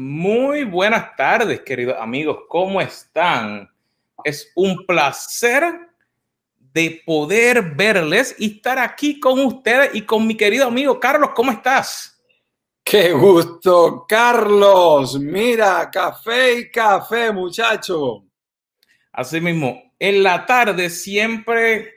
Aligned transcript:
Muy 0.00 0.64
buenas 0.64 1.14
tardes, 1.14 1.60
queridos 1.60 1.96
amigos. 2.00 2.44
¿Cómo 2.48 2.80
están? 2.80 3.70
Es 4.24 4.50
un 4.54 4.86
placer 4.86 5.62
de 6.58 7.02
poder 7.04 7.74
verles 7.74 8.34
y 8.38 8.56
estar 8.56 8.78
aquí 8.78 9.20
con 9.20 9.38
ustedes 9.40 9.90
y 9.92 10.00
con 10.00 10.26
mi 10.26 10.34
querido 10.38 10.66
amigo 10.66 10.98
Carlos. 10.98 11.32
¿Cómo 11.34 11.52
estás? 11.52 12.18
Qué 12.82 13.12
gusto, 13.12 14.06
Carlos. 14.08 15.20
Mira, 15.20 15.90
café 15.90 16.60
y 16.60 16.70
café, 16.70 17.30
muchacho. 17.30 18.24
Así 19.12 19.38
mismo, 19.38 19.92
en 19.98 20.22
la 20.22 20.46
tarde 20.46 20.88
siempre, 20.88 21.96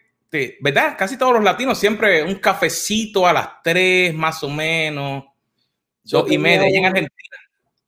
¿verdad? 0.60 0.98
Casi 0.98 1.18
todos 1.18 1.36
los 1.36 1.44
latinos 1.44 1.80
siempre 1.80 2.22
un 2.22 2.36
cafecito 2.36 3.26
a 3.26 3.32
las 3.32 3.64
tres 3.64 4.14
más 4.14 4.44
o 4.44 4.50
menos, 4.50 5.24
dos 6.04 6.30
y 6.30 6.38
media. 6.38 6.68
en 6.68 6.86
Argentina 6.86 7.24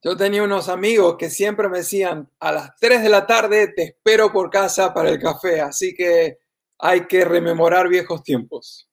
yo 0.06 0.16
tenía 0.16 0.44
unos 0.44 0.70
amigos 0.70 1.16
que 1.18 1.32
siempre 1.32 1.68
me 1.68 1.80
decían, 1.80 2.30
a 2.40 2.52
las 2.52 2.76
3 2.80 3.02
de 3.02 3.10
la 3.10 3.26
tarde 3.26 3.74
te 3.76 3.84
espero 3.86 4.32
por 4.32 4.52
casa 4.52 4.94
para 4.94 5.10
el 5.10 5.18
café, 5.18 5.62
así 5.62 5.96
que 5.96 6.38
hay 6.78 7.08
que 7.08 7.26
rememorar 7.26 7.90
viejos 7.90 8.22
tiempos. 8.22 8.88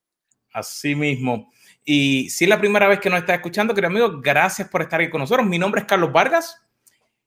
Así 0.54 0.94
mismo. 0.94 1.52
Y 1.84 2.30
si 2.30 2.44
es 2.44 2.48
la 2.48 2.58
primera 2.58 2.88
vez 2.88 2.98
que 2.98 3.10
nos 3.10 3.20
está 3.20 3.34
escuchando, 3.34 3.74
querido 3.74 3.90
amigo, 3.90 4.22
gracias 4.22 4.70
por 4.70 4.80
estar 4.80 5.02
aquí 5.02 5.10
con 5.10 5.20
nosotros. 5.20 5.46
Mi 5.46 5.58
nombre 5.58 5.82
es 5.82 5.86
Carlos 5.86 6.10
Vargas 6.12 6.56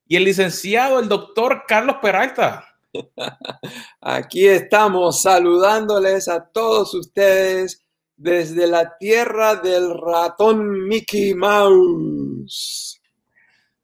y 0.08 0.16
el 0.16 0.24
licenciado, 0.24 1.00
el 1.00 1.08
doctor 1.08 1.66
Carlos 1.68 1.98
Peralta. 2.02 2.66
Aquí 4.02 4.48
estamos 4.48 5.22
saludándoles 5.22 6.28
a 6.28 6.44
todos 6.44 6.92
ustedes 6.96 7.86
desde 8.16 8.66
la 8.66 8.98
tierra 8.98 9.58
del 9.58 9.96
ratón 9.96 10.88
Mickey 10.88 11.36
Mouse. 11.36 12.95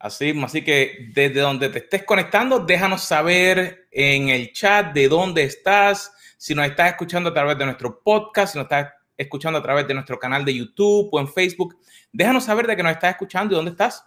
Así, 0.01 0.33
así 0.43 0.63
que 0.63 1.09
desde 1.13 1.41
donde 1.41 1.69
te 1.69 1.77
estés 1.77 2.03
conectando, 2.03 2.59
déjanos 2.59 3.03
saber 3.03 3.87
en 3.91 4.29
el 4.29 4.51
chat 4.51 4.93
de 4.93 5.07
dónde 5.07 5.43
estás, 5.43 6.11
si 6.37 6.55
nos 6.55 6.65
estás 6.65 6.89
escuchando 6.89 7.29
a 7.29 7.33
través 7.33 7.55
de 7.55 7.65
nuestro 7.65 8.01
podcast, 8.01 8.53
si 8.53 8.57
nos 8.57 8.65
estás 8.65 8.93
escuchando 9.15 9.59
a 9.59 9.61
través 9.61 9.87
de 9.87 9.93
nuestro 9.93 10.17
canal 10.17 10.43
de 10.43 10.55
YouTube 10.55 11.09
o 11.11 11.19
en 11.19 11.27
Facebook, 11.27 11.77
déjanos 12.11 12.45
saber 12.45 12.65
de 12.65 12.75
que 12.75 12.81
nos 12.81 12.93
estás 12.93 13.11
escuchando 13.11 13.53
y 13.53 13.57
dónde 13.57 13.71
estás. 13.71 14.03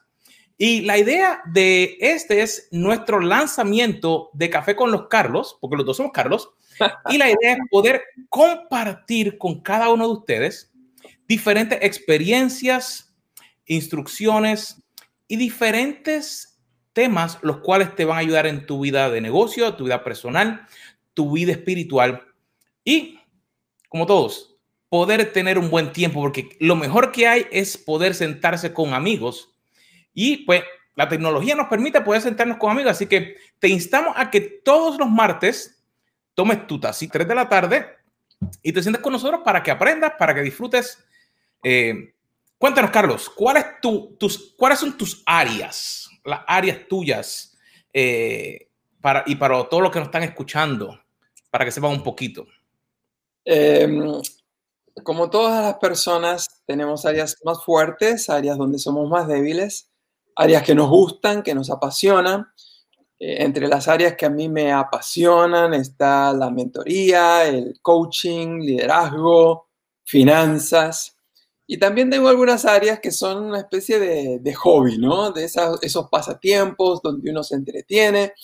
Y 0.59 0.81
la 0.81 0.99
idea 0.99 1.43
de 1.47 1.97
este 2.01 2.43
es 2.43 2.69
nuestro 2.73 3.21
lanzamiento 3.21 4.31
de 4.33 4.51
Café 4.51 4.75
con 4.75 4.91
los 4.91 5.07
Carlos, 5.07 5.57
porque 5.61 5.77
los 5.77 5.87
dos 5.87 5.97
somos 5.97 6.11
Carlos, 6.13 6.51
y 7.09 7.19
la 7.19 7.29
idea 7.29 7.53
es 7.53 7.59
poder 7.71 8.03
compartir 8.29 9.39
con 9.39 9.61
cada 9.61 9.91
uno 9.91 10.09
de 10.09 10.15
ustedes 10.15 10.73
diferentes 11.29 11.79
experiencias, 11.83 13.15
instrucciones, 13.67 14.84
y 15.29 15.37
diferentes 15.37 16.61
temas 16.93 17.39
los 17.43 17.59
cuales 17.59 17.95
te 17.95 18.05
van 18.05 18.17
a 18.17 18.21
ayudar 18.21 18.47
en 18.47 18.67
tu 18.67 18.81
vida 18.81 19.11
de 19.11 19.21
negocio, 19.21 19.75
tu 19.75 19.85
vida 19.85 20.05
personal, 20.05 20.67
tu 21.13 21.33
vida 21.33 21.53
espiritual. 21.53 22.23
Y, 22.85 23.21
como 23.89 24.07
todos, 24.07 24.57
poder 24.89 25.33
tener 25.33 25.59
un 25.59 25.71
buen 25.71 25.93
tiempo, 25.93 26.21
porque 26.21 26.57
lo 26.61 26.77
mejor 26.77 27.11
que 27.11 27.27
hay 27.27 27.47
es 27.51 27.77
poder 27.77 28.15
sentarse 28.15 28.73
con 28.73 28.95
amigos. 28.95 29.53
Y 30.13 30.39
pues 30.39 30.63
la 30.95 31.09
tecnología 31.09 31.57
nos 31.57 31.67
permite 31.67 32.01
poder 32.01 32.23
sentarnos 32.23 32.59
con 32.59 32.71
amigos, 32.71 32.93
así 32.93 33.07
que 33.07 33.37
te 33.59 33.69
instamos 33.69 34.15
a 34.17 34.31
que 34.31 34.41
todos 34.41 34.99
los 34.99 35.11
martes 35.11 35.85
tomes 36.35 36.67
tu 36.67 36.79
tacita 36.79 37.15
3 37.15 37.29
de 37.29 37.35
la 37.35 37.49
tarde 37.49 37.87
y 38.63 38.73
te 38.73 38.83
sientes 38.83 39.03
con 39.03 39.13
nosotros 39.13 39.41
para 39.45 39.63
que 39.63 39.71
aprendas, 39.71 40.13
para 40.19 40.35
que 40.35 40.43
disfrutes 40.43 41.03
eh, 41.65 42.15
Cuéntanos, 42.59 42.91
Carlos, 42.91 43.29
¿cuál 43.29 43.59
es 43.59 43.67
tu, 43.81 44.17
tus, 44.19 44.55
¿cuáles 44.57 44.79
son 44.79 44.97
tus 44.97 45.23
áreas, 45.27 46.09
las 46.25 46.41
áreas 46.47 46.89
tuyas 46.89 47.57
eh, 47.93 48.71
para, 49.01 49.23
y 49.27 49.37
para 49.37 49.69
todos 49.69 49.83
los 49.83 49.93
que 49.93 49.99
nos 49.99 50.09
están 50.09 50.23
escuchando, 50.23 50.99
para 51.51 51.65
que 51.65 51.71
sepan 51.71 51.91
un 51.91 52.03
poquito? 52.03 52.47
Em, 53.45 54.21
como 55.03 55.29
todas 55.29 55.63
las 55.63 55.75
personas, 55.75 56.63
tenemos 56.67 57.05
áreas 57.05 57.37
más 57.45 57.63
fuertes, 57.65 58.31
áreas 58.31 58.57
donde 58.57 58.79
somos 58.79 59.09
más 59.09 59.27
débiles, 59.27 59.91
áreas 60.37 60.63
que 60.63 60.75
nos 60.75 60.89
gustan, 60.89 61.43
que 61.43 61.55
nos 61.55 61.71
apasionan. 61.71 62.47
Eh, 63.19 63.43
entre 63.45 63.69
las 63.69 63.89
áreas 63.89 64.15
que 64.17 64.27
a 64.27 64.31
mí 64.31 64.49
me 64.49 64.73
apasionan 64.73 65.75
está 65.75 66.33
la 66.33 66.51
mentoría, 66.51 67.47
el 67.47 67.79
coaching, 67.83 68.61
liderazgo, 68.61 69.69
finanzas. 70.05 71.14
Y 71.67 71.79
también 71.79 72.11
tengo 72.11 72.29
algunas 72.29 72.65
áreas 72.65 73.01
que 73.01 73.11
son 73.11 73.43
una 73.45 73.61
especie 73.61 73.99
de, 73.99 74.55
hobby, 74.55 74.99
¿no? 74.99 75.33
De 75.33 75.45
esos 75.45 76.09
pasatiempos 76.11 77.01
donde 77.03 77.31
uno 77.31 77.43
se 77.43 77.55
entretiene. 77.55 78.35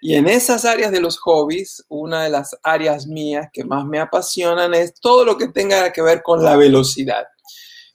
Y 0.00 0.14
en 0.14 0.26
esas 0.26 0.64
áreas 0.64 0.90
de 0.90 1.00
los 1.00 1.18
hobbies, 1.18 1.84
una 1.88 2.24
de 2.24 2.30
las 2.30 2.56
áreas 2.62 3.06
mías 3.06 3.48
que 3.52 3.64
más 3.64 3.84
me 3.84 3.98
apasionan 3.98 4.72
es 4.72 4.94
todo 4.94 5.26
lo 5.26 5.36
que 5.36 5.48
tenga 5.48 5.92
que 5.92 6.00
ver 6.00 6.22
con 6.22 6.42
la 6.42 6.56
velocidad. 6.56 7.26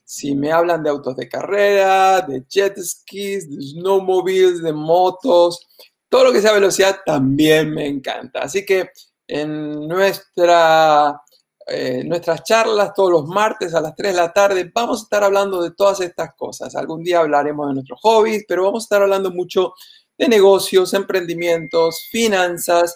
Si 0.03 0.35
me 0.35 0.51
hablan 0.51 0.83
de 0.83 0.91
autos 0.91 1.15
de 1.15 1.27
carrera, 1.27 2.21
de 2.21 2.45
jet 2.47 2.77
skis, 2.77 3.49
de 3.49 3.59
snowmobiles, 3.59 4.61
de 4.61 4.71
motos, 4.71 5.65
todo 6.09 6.25
lo 6.25 6.31
que 6.31 6.41
sea 6.41 6.53
velocidad 6.53 6.99
también 7.03 7.73
me 7.73 7.87
encanta. 7.87 8.43
Así 8.43 8.63
que 8.63 8.91
en 9.27 9.87
nuestra 9.87 11.19
eh, 11.67 12.03
nuestras 12.05 12.43
charlas 12.43 12.93
todos 12.93 13.11
los 13.11 13.25
martes 13.25 13.73
a 13.73 13.81
las 13.81 13.95
3 13.95 14.13
de 14.13 14.21
la 14.21 14.31
tarde. 14.31 14.71
Vamos 14.73 14.99
a 14.99 15.03
estar 15.03 15.23
hablando 15.23 15.63
de 15.63 15.71
todas 15.71 15.99
estas 16.01 16.35
cosas. 16.35 16.75
Algún 16.75 17.03
día 17.03 17.19
hablaremos 17.19 17.67
de 17.67 17.73
nuestros 17.73 17.99
hobbies, 18.01 18.45
pero 18.47 18.65
vamos 18.65 18.83
a 18.83 18.85
estar 18.85 19.01
hablando 19.01 19.31
mucho 19.31 19.73
de 20.17 20.27
negocios, 20.27 20.93
emprendimientos, 20.93 22.07
finanzas 22.11 22.95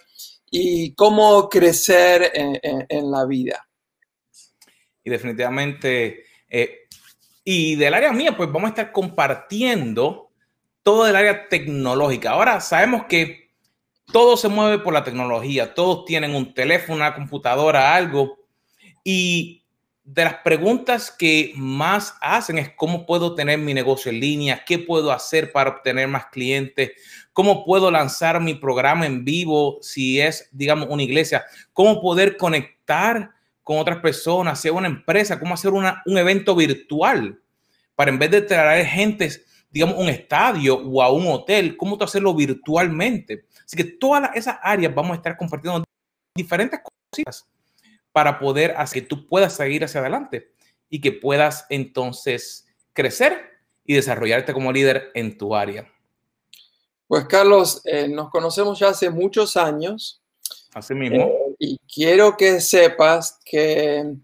y 0.52 0.94
cómo 0.94 1.50
crecer 1.50 2.32
en, 2.34 3.12
la 3.12 3.26
vida. 3.26 3.68
Y 5.04 5.10
definitivamente, 5.10 6.26
eh, 6.48 6.88
y 7.44 7.76
del 7.76 7.94
área 7.94 8.12
mía, 8.12 8.38
pues 8.38 8.52
vamos 8.52 8.68
a 8.68 8.70
estar 8.70 8.92
compartiendo 8.92 10.30
todo 10.84 11.08
el 11.08 11.16
área 11.16 11.50
tecnológica. 11.50 12.32
Ahora 12.32 12.62
sabemos 12.62 13.06
que 13.06 13.50
todo 14.12 14.38
se 14.38 14.48
mueve 14.48 14.80
por 14.80 14.94
la 14.94 15.04
tecnología, 15.04 15.74
todos 15.74 16.06
tienen 16.06 16.36
un 16.36 16.54
teléfono, 16.54 16.96
una 16.96 17.14
computadora, 17.14 17.94
algo, 17.94 18.39
y 19.04 19.60
de 20.04 20.24
las 20.24 20.36
preguntas 20.38 21.12
que 21.12 21.54
más 21.56 22.16
hacen 22.20 22.58
es 22.58 22.72
cómo 22.76 23.06
puedo 23.06 23.36
tener 23.36 23.60
mi 23.60 23.76
negocio 23.76 24.12
en 24.12 24.20
línea, 24.20 24.64
qué 24.66 24.80
puedo 24.80 25.12
hacer 25.12 25.52
para 25.52 25.70
obtener 25.70 26.08
más 26.08 26.26
clientes, 26.28 26.94
cómo 27.32 27.64
puedo 27.64 27.92
lanzar 27.92 28.42
mi 28.42 28.56
programa 28.56 29.06
en 29.06 29.24
vivo 29.24 29.78
si 29.82 30.20
es, 30.20 30.50
digamos, 30.52 30.88
una 30.90 31.04
iglesia, 31.04 31.46
cómo 31.74 32.02
poder 32.02 32.38
conectar 32.38 33.30
con 33.62 33.78
otras 33.78 34.00
personas, 34.00 34.60
sea 34.60 34.74
una 34.74 34.88
empresa, 34.88 35.40
cómo 35.40 35.54
hacer 35.54 35.72
un 35.72 36.18
evento 36.18 36.56
virtual 36.56 37.40
para 37.94 38.10
en 38.10 38.18
vez 38.18 38.32
de 38.32 38.42
traer 38.42 38.88
gente, 38.88 39.30
digamos, 39.70 39.96
un 40.00 40.10
estadio 40.10 40.76
o 40.76 41.04
a 41.04 41.12
un 41.12 41.28
hotel, 41.28 41.78
cómo 41.78 41.96
hacerlo 42.02 42.34
virtualmente. 42.34 43.46
Así 43.64 43.78
que 43.78 43.84
todas 43.84 44.32
esas 44.34 44.58
áreas 44.64 44.96
vamos 44.96 45.12
a 45.12 45.16
estar 45.18 45.38
compartiendo 45.38 45.84
diferentes 46.36 46.80
cosas 46.80 47.48
para 48.12 48.40
poder 48.40 48.74
hacer 48.78 49.04
que 49.04 49.08
tú 49.08 49.28
puedas 49.28 49.54
seguir 49.54 49.84
hacia 49.84 50.02
adelante 50.02 50.52
y 50.90 51.02
que 51.02 51.12
puedas 51.12 51.66
entonces 51.70 52.68
crecer 52.94 53.50
y 53.86 53.96
desarrollarte 53.96 54.54
como 54.54 54.72
líder 54.72 55.12
en 55.14 55.38
tu 55.38 55.56
área. 55.56 55.92
Pues 57.08 57.26
Carlos, 57.26 57.82
eh, 57.86 58.08
nos 58.08 58.30
conocemos 58.30 58.78
ya 58.78 58.90
hace 58.90 59.10
muchos 59.10 59.58
años. 59.58 60.22
Así 60.74 60.94
mismo. 60.94 61.24
Eh, 61.24 61.56
y 61.60 61.78
quiero 61.92 62.38
que 62.38 62.62
sepas 62.62 63.40
que 63.44 64.16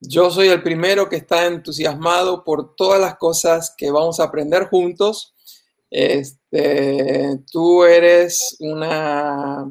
yo 0.00 0.30
soy 0.30 0.48
el 0.48 0.62
primero 0.62 1.08
que 1.08 1.16
está 1.16 1.46
entusiasmado 1.46 2.42
por 2.42 2.74
todas 2.74 3.00
las 3.00 3.16
cosas 3.16 3.74
que 3.76 3.90
vamos 3.90 4.18
a 4.20 4.24
aprender 4.24 4.68
juntos. 4.68 5.34
Este, 5.90 7.38
tú 7.50 7.84
eres 7.84 8.56
una 8.60 9.70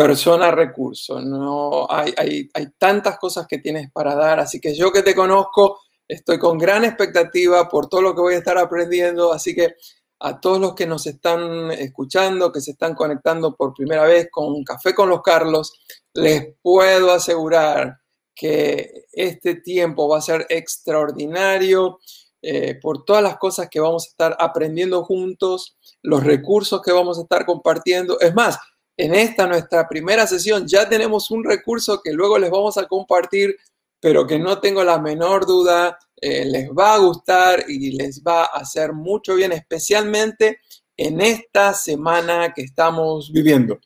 persona 0.00 0.50
recurso. 0.50 1.20
No 1.20 1.86
hay, 1.90 2.14
hay, 2.16 2.50
hay, 2.54 2.68
tantas 2.78 3.18
cosas 3.18 3.46
que 3.46 3.58
tienes 3.58 3.90
para 3.92 4.14
dar, 4.14 4.40
así 4.40 4.58
que 4.58 4.74
yo 4.74 4.90
que 4.90 5.02
te 5.02 5.14
conozco, 5.14 5.78
estoy 6.08 6.38
con 6.38 6.56
gran 6.56 6.84
expectativa 6.84 7.68
por 7.68 7.86
todo 7.86 8.00
lo 8.00 8.14
que 8.14 8.22
voy 8.22 8.34
a 8.34 8.38
estar 8.38 8.56
aprendiendo, 8.56 9.30
así 9.30 9.54
que 9.54 9.74
a 10.20 10.40
todos 10.40 10.58
los 10.58 10.74
que 10.74 10.86
nos 10.86 11.06
están 11.06 11.70
escuchando, 11.72 12.50
que 12.50 12.62
se 12.62 12.70
están 12.70 12.94
conectando 12.94 13.54
por 13.54 13.74
primera 13.74 14.04
vez 14.04 14.28
con 14.30 14.64
Café 14.64 14.94
con 14.94 15.10
los 15.10 15.20
Carlos, 15.20 15.70
les 16.14 16.54
puedo 16.62 17.12
asegurar 17.12 17.98
que 18.34 19.04
este 19.12 19.56
tiempo 19.56 20.08
va 20.08 20.16
a 20.16 20.22
ser 20.22 20.46
extraordinario 20.48 21.98
eh, 22.40 22.78
por 22.80 23.04
todas 23.04 23.22
las 23.22 23.36
cosas 23.36 23.68
que 23.70 23.80
vamos 23.80 24.06
a 24.06 24.08
estar 24.08 24.36
aprendiendo 24.40 25.04
juntos, 25.04 25.76
los 26.00 26.24
recursos 26.24 26.80
que 26.80 26.92
vamos 26.92 27.18
a 27.18 27.22
estar 27.22 27.44
compartiendo. 27.44 28.18
Es 28.18 28.34
más, 28.34 28.58
en 28.96 29.14
esta 29.14 29.46
nuestra 29.46 29.88
primera 29.88 30.26
sesión 30.26 30.66
ya 30.66 30.88
tenemos 30.88 31.30
un 31.30 31.44
recurso 31.44 32.00
que 32.02 32.12
luego 32.12 32.38
les 32.38 32.50
vamos 32.50 32.76
a 32.76 32.86
compartir, 32.86 33.56
pero 33.98 34.26
que 34.26 34.38
no 34.38 34.60
tengo 34.60 34.84
la 34.84 34.98
menor 34.98 35.46
duda, 35.46 35.98
eh, 36.20 36.44
les 36.44 36.68
va 36.70 36.94
a 36.94 36.98
gustar 36.98 37.64
y 37.68 37.92
les 37.92 38.22
va 38.22 38.42
a 38.44 38.58
hacer 38.58 38.92
mucho 38.92 39.34
bien, 39.34 39.52
especialmente 39.52 40.60
en 40.96 41.20
esta 41.20 41.72
semana 41.72 42.52
que 42.54 42.62
estamos 42.62 43.32
viviendo. 43.32 43.78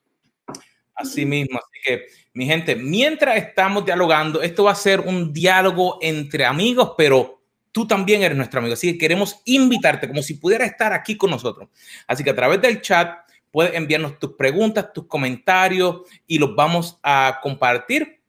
Así 0.97 1.25
mismo, 1.25 1.59
así 1.59 1.81
que 1.85 2.07
mi 2.33 2.47
gente, 2.47 2.75
mientras 2.75 3.37
estamos 3.37 3.85
dialogando, 3.85 4.43
esto 4.43 4.65
va 4.65 4.73
a 4.73 4.77
ser 4.77 5.01
un 5.01 5.33
diálogo 5.33 5.99
entre 6.01 6.45
amigos, 6.45 6.95
pero 6.99 7.43
tú 7.71 7.87
también 7.87 8.23
eres 8.23 8.37
nuestro 8.37 8.59
amigo, 8.59 8.75
así 8.75 8.93
que 8.93 8.99
queremos 8.99 9.41
invitarte 9.45 10.09
como 10.09 10.23
si 10.23 10.35
pudiera 10.35 10.65
estar 10.65 10.93
aquí 10.93 11.17
con 11.17 11.31
nosotros. 11.31 11.69
Así 12.07 12.25
que 12.25 12.31
a 12.31 12.35
través 12.35 12.61
del 12.61 12.81
chat 12.81 13.24
puedes 13.55 13.75
enviarnos 13.75 14.19
tus 14.19 14.33
preguntas, 14.33 14.93
tus 14.93 15.07
comentarios 15.07 16.01
y 16.27 16.41
los 16.41 16.57
vamos 16.57 16.99
a 17.05 17.39
compartir. 17.41 18.21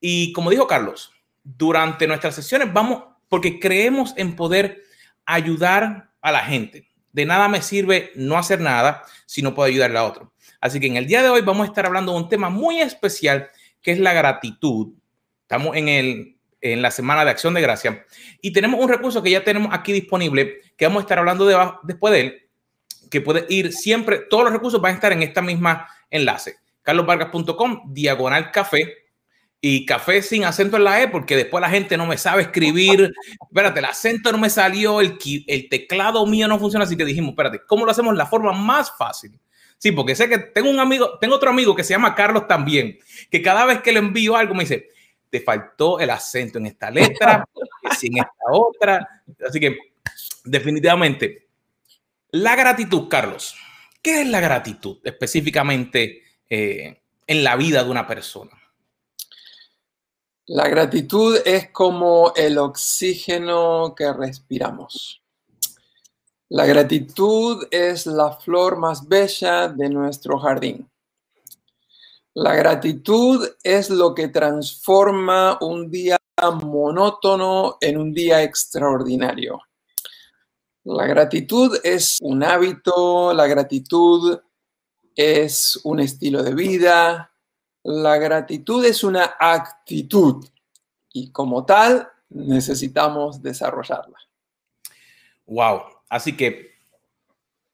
Y 0.00 0.32
como 0.32 0.50
dijo 0.50 0.66
Carlos, 0.66 1.12
durante 1.44 2.08
nuestras 2.08 2.34
sesiones 2.34 2.72
vamos, 2.72 3.04
porque 3.28 3.60
creemos 3.60 4.14
en 4.16 4.34
poder 4.34 4.82
ayudar 5.24 6.10
a 6.20 6.32
la 6.32 6.40
gente. 6.40 6.88
De 7.12 7.24
nada 7.24 7.46
me 7.46 7.62
sirve 7.62 8.10
no 8.16 8.36
hacer 8.36 8.60
nada 8.60 9.04
si 9.26 9.42
no 9.42 9.54
puedo 9.54 9.68
ayudarle 9.68 9.96
a 9.96 10.02
otro. 10.02 10.32
Así 10.60 10.80
que 10.80 10.88
en 10.88 10.96
el 10.96 11.06
día 11.06 11.22
de 11.22 11.28
hoy 11.28 11.42
vamos 11.42 11.66
a 11.66 11.68
estar 11.68 11.86
hablando 11.86 12.10
de 12.10 12.18
un 12.18 12.28
tema 12.28 12.50
muy 12.50 12.80
especial 12.80 13.48
que 13.80 13.92
es 13.92 14.00
la 14.00 14.12
gratitud. 14.12 14.92
Estamos 15.42 15.76
en, 15.76 15.88
el, 15.88 16.36
en 16.60 16.82
la 16.82 16.90
semana 16.90 17.24
de 17.24 17.30
acción 17.30 17.54
de 17.54 17.60
gracia 17.60 18.04
y 18.42 18.52
tenemos 18.52 18.80
un 18.80 18.88
recurso 18.88 19.22
que 19.22 19.30
ya 19.30 19.44
tenemos 19.44 19.72
aquí 19.72 19.92
disponible 19.92 20.62
que 20.76 20.84
vamos 20.84 21.02
a 21.02 21.04
estar 21.04 21.20
hablando 21.20 21.46
de, 21.46 21.56
después 21.84 22.12
de 22.12 22.20
él, 22.20 22.43
que 23.10 23.20
puede 23.20 23.46
ir 23.48 23.72
siempre, 23.72 24.20
todos 24.30 24.44
los 24.44 24.52
recursos 24.52 24.80
van 24.80 24.92
a 24.92 24.94
estar 24.94 25.12
en 25.12 25.22
esta 25.22 25.42
misma 25.42 25.88
enlace, 26.10 26.56
carlosvargas.com, 26.82 27.92
diagonal 27.92 28.50
café, 28.50 29.04
y 29.66 29.86
café 29.86 30.20
sin 30.20 30.44
acento 30.44 30.76
en 30.76 30.84
la 30.84 31.00
E, 31.00 31.08
porque 31.08 31.36
después 31.36 31.62
la 31.62 31.70
gente 31.70 31.96
no 31.96 32.04
me 32.04 32.18
sabe 32.18 32.42
escribir. 32.42 33.14
espérate, 33.48 33.78
el 33.78 33.86
acento 33.86 34.30
no 34.30 34.36
me 34.36 34.50
salió, 34.50 35.00
el, 35.00 35.16
el 35.46 35.68
teclado 35.70 36.26
mío 36.26 36.46
no 36.46 36.58
funciona, 36.58 36.84
así 36.84 36.98
que 36.98 37.04
dijimos, 37.06 37.30
espérate, 37.30 37.62
¿cómo 37.66 37.86
lo 37.86 37.90
hacemos? 37.90 38.14
La 38.14 38.26
forma 38.26 38.52
más 38.52 38.94
fácil. 38.94 39.40
Sí, 39.78 39.90
porque 39.92 40.14
sé 40.14 40.28
que 40.28 40.36
tengo 40.36 40.68
un 40.68 40.78
amigo, 40.78 41.18
tengo 41.18 41.36
otro 41.36 41.48
amigo 41.48 41.74
que 41.74 41.82
se 41.82 41.94
llama 41.94 42.14
Carlos 42.14 42.46
también, 42.46 42.98
que 43.30 43.40
cada 43.40 43.64
vez 43.64 43.80
que 43.80 43.92
le 43.92 44.00
envío 44.00 44.36
algo 44.36 44.54
me 44.54 44.64
dice, 44.64 44.90
te 45.30 45.40
faltó 45.40 45.98
el 45.98 46.10
acento 46.10 46.58
en 46.58 46.66
esta 46.66 46.90
letra, 46.90 47.48
sin 47.98 48.18
esta 48.18 48.30
otra. 48.52 49.22
Así 49.48 49.58
que 49.58 49.78
definitivamente, 50.44 51.43
la 52.34 52.56
gratitud, 52.56 53.06
Carlos. 53.08 53.54
¿Qué 54.02 54.22
es 54.22 54.28
la 54.28 54.40
gratitud 54.40 54.98
específicamente 55.04 56.22
eh, 56.50 57.00
en 57.28 57.44
la 57.44 57.54
vida 57.54 57.84
de 57.84 57.90
una 57.90 58.08
persona? 58.08 58.50
La 60.46 60.68
gratitud 60.68 61.38
es 61.44 61.70
como 61.70 62.32
el 62.34 62.58
oxígeno 62.58 63.94
que 63.96 64.12
respiramos. 64.12 65.22
La 66.48 66.66
gratitud 66.66 67.68
es 67.70 68.04
la 68.06 68.32
flor 68.32 68.78
más 68.78 69.06
bella 69.06 69.68
de 69.68 69.88
nuestro 69.88 70.36
jardín. 70.40 70.90
La 72.34 72.56
gratitud 72.56 73.48
es 73.62 73.90
lo 73.90 74.12
que 74.12 74.26
transforma 74.26 75.56
un 75.60 75.88
día 75.88 76.16
monótono 76.64 77.78
en 77.80 77.96
un 77.96 78.12
día 78.12 78.42
extraordinario. 78.42 79.60
La 80.84 81.06
gratitud 81.06 81.78
es 81.82 82.18
un 82.20 82.44
hábito, 82.44 83.32
la 83.32 83.46
gratitud 83.46 84.38
es 85.16 85.80
un 85.82 86.00
estilo 86.00 86.42
de 86.42 86.54
vida, 86.54 87.32
la 87.82 88.18
gratitud 88.18 88.84
es 88.84 89.02
una 89.02 89.34
actitud 89.40 90.44
y 91.10 91.32
como 91.32 91.64
tal 91.64 92.10
necesitamos 92.28 93.42
desarrollarla. 93.42 94.18
Wow, 95.46 95.84
así 96.10 96.36
que 96.36 96.74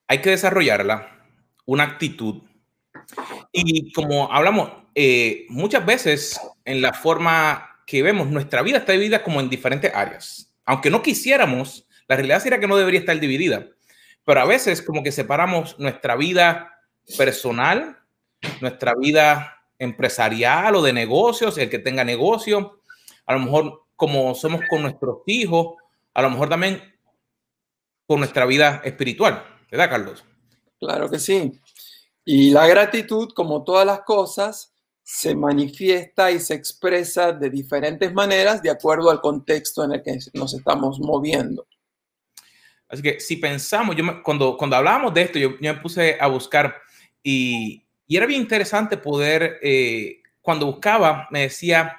hay 0.07 0.21
que 0.21 0.31
desarrollarla, 0.31 1.27
una 1.67 1.85
actitud. 1.85 2.43
Y 3.51 3.93
como 3.93 4.33
hablamos, 4.33 4.71
eh, 4.95 5.47
muchas 5.49 5.85
veces 5.85 6.41
en 6.65 6.81
la 6.81 6.93
forma 6.93 7.83
que 7.87 8.05
vemos, 8.05 8.29
nuestra 8.29 8.63
vida 8.63 8.79
está 8.79 8.93
dividida 8.93 9.25
como 9.25 9.41
en 9.41 9.51
diferentes 9.51 9.93
áreas. 9.93 10.53
Aunque 10.65 10.91
no 10.91 11.03
quisiéramos, 11.03 11.89
la 12.11 12.17
realidad 12.17 12.43
sería 12.43 12.59
que 12.59 12.67
no 12.67 12.77
debería 12.77 12.99
estar 12.99 13.21
dividida. 13.21 13.69
Pero 14.25 14.41
a 14.41 14.45
veces 14.45 14.83
como 14.83 15.05
que 15.05 15.13
separamos 15.13 15.79
nuestra 15.79 16.17
vida 16.17 16.83
personal, 17.17 18.01
nuestra 18.61 18.95
vida 18.97 19.63
empresarial 19.79 20.75
o 20.75 20.83
de 20.83 20.93
negocios, 20.93 21.57
el 21.57 21.71
que 21.71 21.79
tenga 21.79 22.03
negocio, 22.03 22.81
a 23.27 23.35
lo 23.35 23.39
mejor 23.39 23.85
como 23.95 24.35
somos 24.35 24.61
con 24.69 24.83
nuestros 24.83 25.19
hijos, 25.27 25.77
a 26.13 26.23
lo 26.23 26.31
mejor 26.31 26.49
también 26.49 26.83
con 28.09 28.19
nuestra 28.19 28.45
vida 28.45 28.83
espiritual, 28.85 29.45
¿verdad, 29.71 29.91
Carlos? 29.91 30.25
Claro 30.81 31.09
que 31.09 31.21
sí. 31.21 31.61
Y 32.25 32.51
la 32.51 32.67
gratitud, 32.67 33.29
como 33.37 33.63
todas 33.63 33.87
las 33.87 34.01
cosas, 34.01 34.75
se 35.05 35.37
manifiesta 35.37 36.33
y 36.33 36.41
se 36.41 36.55
expresa 36.55 37.31
de 37.31 37.51
diferentes 37.51 38.13
maneras 38.13 38.63
de 38.63 38.71
acuerdo 38.71 39.11
al 39.11 39.21
contexto 39.21 39.85
en 39.85 39.93
el 39.93 40.03
que 40.03 40.19
nos 40.35 40.55
estamos 40.55 40.99
moviendo. 40.99 41.69
Así 42.91 43.03
que 43.03 43.21
si 43.21 43.37
pensamos, 43.37 43.95
yo 43.95 44.23
cuando, 44.23 44.57
cuando 44.57 44.77
hablábamos 44.77 45.15
de 45.15 45.23
esto, 45.23 45.39
yo, 45.39 45.51
yo 45.61 45.75
me 45.75 45.81
puse 45.81 46.19
a 46.21 46.27
buscar 46.27 46.77
y, 47.23 47.85
y 48.11 48.17
era 48.17 48.27
bien 48.27 48.41
interesante 48.41 48.97
poder, 48.97 49.61
eh, 49.63 50.21
cuando 50.41 50.67
buscaba, 50.67 51.29
me 51.31 51.43
decía 51.43 51.97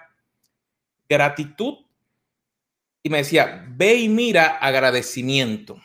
gratitud 1.08 1.86
y 3.02 3.10
me 3.10 3.20
decía, 3.20 3.66
ve 3.70 3.96
y 3.96 4.10
mira 4.10 4.58
agradecimiento. 4.58 5.82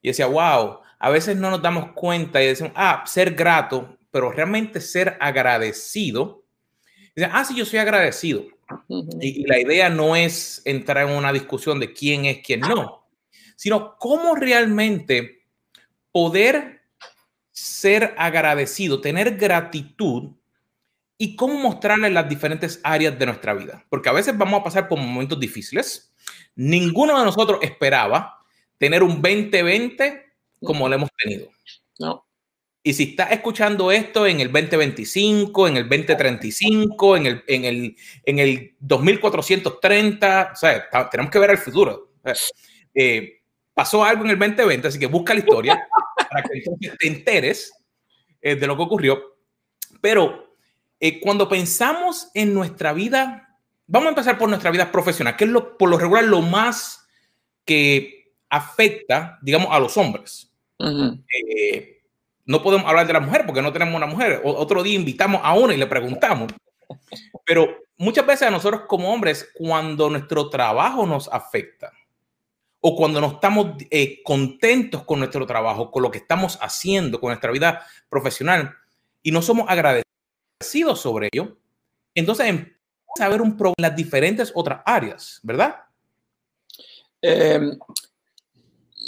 Y 0.00 0.08
decía, 0.08 0.26
wow, 0.26 0.78
a 1.00 1.10
veces 1.10 1.36
no 1.36 1.50
nos 1.50 1.60
damos 1.60 1.90
cuenta 1.90 2.40
y 2.40 2.46
decimos, 2.46 2.72
ah, 2.76 3.02
ser 3.04 3.34
grato, 3.34 3.98
pero 4.12 4.30
realmente 4.30 4.80
ser 4.80 5.16
agradecido. 5.20 6.44
Y 7.16 7.24
ah, 7.24 7.44
sí, 7.44 7.56
yo 7.56 7.64
soy 7.64 7.80
agradecido. 7.80 8.44
y, 9.20 9.42
y, 9.42 9.46
la 9.46 9.58
idea 9.58 9.90
no 9.90 10.14
es 10.14 10.62
entrar 10.64 11.08
en 11.08 11.16
una 11.16 11.32
discusión 11.32 11.80
de 11.80 11.92
quién 11.92 12.26
es, 12.26 12.38
quién 12.44 12.60
no, 12.60 13.05
sino 13.56 13.96
cómo 13.98 14.36
realmente 14.36 15.42
poder 16.12 16.82
ser 17.50 18.14
agradecido, 18.18 19.00
tener 19.00 19.36
gratitud 19.36 20.32
y 21.18 21.34
cómo 21.34 21.54
mostrarle 21.58 22.10
las 22.10 22.28
diferentes 22.28 22.80
áreas 22.84 23.18
de 23.18 23.26
nuestra 23.26 23.54
vida. 23.54 23.84
Porque 23.88 24.08
a 24.08 24.12
veces 24.12 24.36
vamos 24.36 24.60
a 24.60 24.64
pasar 24.64 24.88
por 24.88 24.98
momentos 24.98 25.40
difíciles. 25.40 26.12
Ninguno 26.54 27.18
de 27.18 27.24
nosotros 27.24 27.58
esperaba 27.62 28.44
tener 28.78 29.02
un 29.02 29.22
2020 29.22 30.26
como 30.62 30.88
lo 30.88 30.94
hemos 30.94 31.10
tenido. 31.22 31.48
No. 31.98 32.26
Y 32.82 32.92
si 32.92 33.02
estás 33.02 33.32
escuchando 33.32 33.90
esto 33.90 34.26
en 34.26 34.40
el 34.40 34.52
2025, 34.52 35.66
en 35.66 35.76
el 35.78 35.88
2035, 35.88 37.16
en 37.16 37.26
el, 37.26 37.44
en 37.48 37.64
el, 37.64 37.96
en 38.24 38.38
el 38.38 38.76
2430, 38.78 40.50
o 40.52 40.56
sea, 40.56 40.88
tenemos 41.10 41.32
que 41.32 41.38
ver 41.38 41.50
el 41.50 41.58
futuro. 41.58 42.12
Eh, 42.94 43.35
pasó 43.76 44.02
algo 44.02 44.24
en 44.24 44.30
el 44.30 44.38
2020, 44.38 44.88
así 44.88 44.98
que 44.98 45.06
busca 45.06 45.34
la 45.34 45.40
historia 45.40 45.86
para 46.30 46.42
que 46.42 46.58
entonces 46.58 46.96
te 46.98 47.06
enteres 47.06 47.72
eh, 48.40 48.56
de 48.56 48.66
lo 48.66 48.74
que 48.74 48.82
ocurrió. 48.82 49.36
Pero 50.00 50.56
eh, 50.98 51.20
cuando 51.20 51.46
pensamos 51.46 52.30
en 52.32 52.54
nuestra 52.54 52.94
vida, 52.94 53.60
vamos 53.86 54.06
a 54.06 54.08
empezar 54.10 54.38
por 54.38 54.48
nuestra 54.48 54.70
vida 54.70 54.90
profesional, 54.90 55.36
que 55.36 55.44
es 55.44 55.50
lo, 55.50 55.76
por 55.76 55.90
lo 55.90 55.98
regular 55.98 56.24
lo 56.24 56.40
más 56.40 57.06
que 57.66 58.32
afecta, 58.48 59.38
digamos, 59.42 59.68
a 59.70 59.78
los 59.78 59.94
hombres. 59.98 60.50
Eh, 60.78 62.00
no 62.46 62.62
podemos 62.62 62.88
hablar 62.88 63.06
de 63.06 63.12
la 63.12 63.20
mujer 63.20 63.44
porque 63.44 63.60
no 63.60 63.74
tenemos 63.74 63.94
una 63.94 64.06
mujer. 64.06 64.40
otro 64.42 64.82
día 64.82 64.94
invitamos 64.94 65.42
a 65.44 65.52
una 65.52 65.74
y 65.74 65.76
le 65.76 65.86
preguntamos. 65.86 66.50
Pero 67.44 67.76
muchas 67.98 68.24
veces 68.24 68.48
a 68.48 68.50
nosotros 68.50 68.84
como 68.86 69.12
hombres, 69.12 69.50
cuando 69.52 70.08
nuestro 70.08 70.48
trabajo 70.48 71.06
nos 71.06 71.28
afecta, 71.28 71.92
o 72.80 72.96
cuando 72.96 73.20
no 73.20 73.28
estamos 73.28 73.82
eh, 73.90 74.22
contentos 74.22 75.04
con 75.04 75.18
nuestro 75.18 75.46
trabajo, 75.46 75.90
con 75.90 76.02
lo 76.02 76.10
que 76.10 76.18
estamos 76.18 76.58
haciendo, 76.60 77.20
con 77.20 77.30
nuestra 77.30 77.50
vida 77.50 77.84
profesional, 78.08 78.74
y 79.22 79.32
no 79.32 79.42
somos 79.42 79.66
agradecidos 79.68 81.00
sobre 81.00 81.28
ello, 81.32 81.58
entonces 82.14 82.46
empieza 82.46 82.74
a 83.20 83.24
haber 83.26 83.42
un 83.42 83.56
problema 83.56 83.74
en 83.78 83.82
las 83.82 83.96
diferentes 83.96 84.52
otras 84.54 84.82
áreas, 84.84 85.40
¿verdad? 85.42 85.76
Em, 87.20 87.78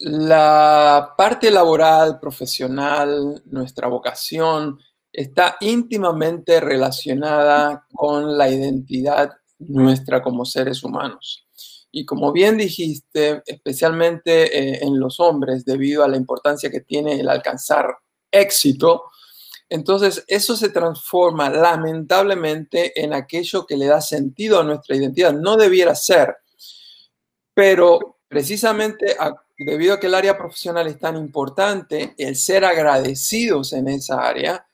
la 0.00 1.14
parte 1.16 1.50
laboral, 1.50 2.18
profesional, 2.20 3.42
nuestra 3.46 3.88
vocación, 3.88 4.78
está 5.12 5.56
íntimamente 5.60 6.60
relacionada 6.60 7.86
con 7.92 8.38
la 8.38 8.48
identidad 8.48 9.32
nuestra 9.58 10.22
como 10.22 10.44
seres 10.44 10.84
humanos. 10.84 11.47
Y 11.90 12.04
como 12.04 12.32
bien 12.32 12.56
dijiste, 12.56 13.42
especialmente 13.46 14.56
eh, 14.56 14.80
en 14.82 14.98
los 14.98 15.20
hombres, 15.20 15.64
debido 15.64 16.04
a 16.04 16.08
la 16.08 16.16
importancia 16.16 16.70
que 16.70 16.80
tiene 16.80 17.18
el 17.18 17.28
alcanzar 17.28 17.96
éxito, 18.30 19.04
entonces 19.70 20.24
eso 20.26 20.56
se 20.56 20.70
transforma 20.70 21.50
lamentablemente 21.50 22.98
en 23.02 23.12
aquello 23.12 23.66
que 23.66 23.76
le 23.76 23.86
da 23.86 24.00
sentido 24.00 24.60
a 24.60 24.64
nuestra 24.64 24.96
identidad. 24.96 25.32
No 25.32 25.56
debiera 25.56 25.94
ser, 25.94 26.36
pero 27.54 28.18
precisamente 28.28 29.16
debido 29.58 29.94
a 29.94 30.00
que 30.00 30.06
el 30.06 30.14
área 30.14 30.38
profesional 30.38 30.86
es 30.86 30.98
tan 30.98 31.16
importante, 31.16 32.14
el 32.16 32.36
ser 32.36 32.64
agradecidos 32.64 33.72
en 33.72 33.88
esa 33.88 34.20
área 34.20 34.66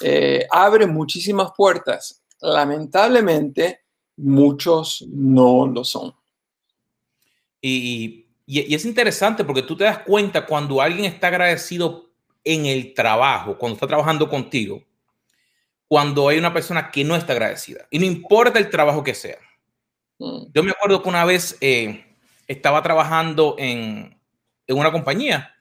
eh, 0.00 0.46
abre 0.50 0.86
muchísimas 0.86 1.52
puertas. 1.56 2.22
Lamentablemente, 2.40 3.82
muchos 4.16 5.04
no 5.08 5.66
lo 5.66 5.84
son. 5.84 6.12
Y, 7.62 8.26
y, 8.44 8.74
es 8.74 8.84
interesante 8.84 9.44
porque 9.44 9.62
tú 9.62 9.76
te 9.76 9.84
das 9.84 10.00
cuenta 10.00 10.44
cuando 10.44 10.82
alguien 10.82 11.06
está 11.06 11.28
agradecido 11.28 12.10
en 12.44 12.66
el 12.66 12.92
trabajo, 12.92 13.56
cuando 13.56 13.76
está 13.76 13.86
trabajando 13.86 14.28
contigo, 14.28 14.82
cuando 15.88 16.28
hay 16.28 16.38
una 16.38 16.52
persona 16.52 16.90
que 16.90 17.04
no 17.04 17.16
está 17.16 17.32
agradecida. 17.32 17.86
Y 17.90 17.98
no 17.98 18.04
importa 18.04 18.58
el 18.58 18.68
trabajo 18.68 19.02
que 19.02 19.14
sea. 19.14 19.38
Mm. 20.18 20.46
Yo 20.52 20.62
me 20.62 20.72
acuerdo 20.72 21.02
que 21.02 21.08
una 21.08 21.24
vez 21.24 21.56
eh, 21.60 22.04
estaba 22.46 22.82
trabajando 22.82 23.54
en, 23.58 24.20
en 24.66 24.78
una 24.78 24.92
compañía 24.92 25.54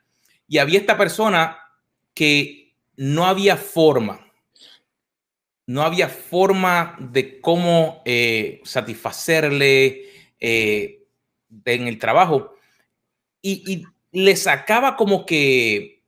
y 0.47 0.57
había 0.57 0.79
esta 0.79 0.97
persona 0.97 1.57
que 2.13 2.75
no 2.95 3.25
había 3.25 3.57
forma, 3.57 4.31
no 5.65 5.81
había 5.83 6.09
forma 6.09 6.97
de 6.99 7.39
cómo 7.39 8.01
eh, 8.05 8.61
satisfacerle 8.63 10.09
eh, 10.39 11.00
en 11.65 11.87
el 11.87 11.97
trabajo 11.97 12.55
y, 13.41 13.85
le 14.13 14.35
sacaba 14.35 14.97
como 14.97 15.25
que, 15.25 16.03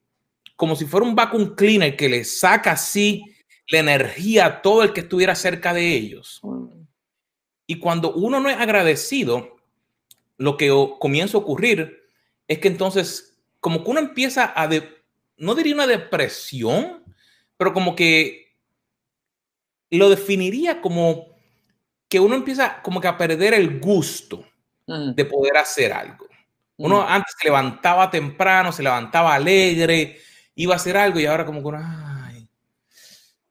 como 0.57 0.75
si 0.75 0.85
fuera 0.85 1.05
un 1.05 1.15
vacuum 1.15 1.55
cleaner 1.55 1.95
que 1.95 2.09
le 2.09 2.25
saca 2.25 2.73
así 2.73 3.23
la 3.69 3.79
energía 3.79 4.45
a 4.45 4.61
todo 4.61 4.83
el 4.83 4.91
que 4.91 4.99
estuviera 4.99 5.35
cerca 5.35 5.73
de 5.73 5.93
ellos. 5.93 6.41
Y 7.65 7.79
cuando 7.79 8.13
uno 8.13 8.41
no 8.41 8.49
es 8.49 8.57
agradecido, 8.57 9.55
lo 10.37 10.57
que 10.57 10.69
comienza 10.99 11.37
a 11.37 11.39
ocurrir 11.39 12.03
es 12.49 12.59
que 12.59 12.67
entonces, 12.67 13.41
como 13.61 13.85
que 13.85 13.91
uno 13.91 14.01
empieza 14.01 14.51
a, 14.53 14.67
de, 14.67 15.01
no 15.37 15.55
diría 15.55 15.75
una 15.75 15.87
depresión, 15.87 17.05
pero 17.55 17.71
como 17.71 17.95
que 17.95 18.57
lo 19.91 20.09
definiría 20.09 20.81
como 20.81 21.37
que 22.09 22.19
uno 22.19 22.35
empieza 22.35 22.81
como 22.81 22.99
que 22.99 23.07
a 23.07 23.17
perder 23.17 23.53
el 23.53 23.79
gusto 23.79 24.45
mm. 24.87 25.11
de 25.13 25.25
poder 25.25 25.57
hacer 25.57 25.93
algo. 25.93 26.27
Uno 26.77 27.01
mm. 27.01 27.05
antes 27.07 27.35
se 27.37 27.47
levantaba 27.47 28.09
temprano, 28.09 28.71
se 28.71 28.83
levantaba 28.83 29.35
alegre, 29.35 30.17
iba 30.55 30.73
a 30.73 30.77
hacer 30.77 30.97
algo 30.97 31.19
y 31.19 31.25
ahora 31.25 31.45
como 31.45 31.61
que 31.63 31.77
ay, 31.77 32.49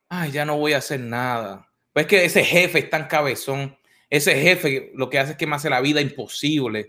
ay, 0.09 0.31
ya 0.31 0.45
no 0.45 0.59
voy 0.59 0.73
a 0.73 0.79
hacer 0.79 1.01
nada. 1.01 1.69
Pues 1.93 2.07
es 2.07 2.11
que 2.11 2.25
ese 2.25 2.45
jefe 2.45 2.81
es 2.81 2.91
tan 2.91 3.07
cabezón, 3.07 3.77
ese 4.09 4.35
jefe 4.41 4.93
lo 4.95 5.09
que 5.09 5.19
hace 5.19 5.33
es 5.33 5.39
que 5.39 5.47
me 5.47 5.57
hace 5.57 5.71
la 5.71 5.81
vida 5.81 6.01
imposible. 6.01 6.87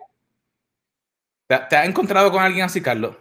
¿Te, 1.47 1.57
te 1.69 1.75
has 1.75 1.87
encontrado 1.87 2.31
con 2.31 2.41
alguien 2.41 2.65
así, 2.65 2.81
Carlos? 2.81 3.15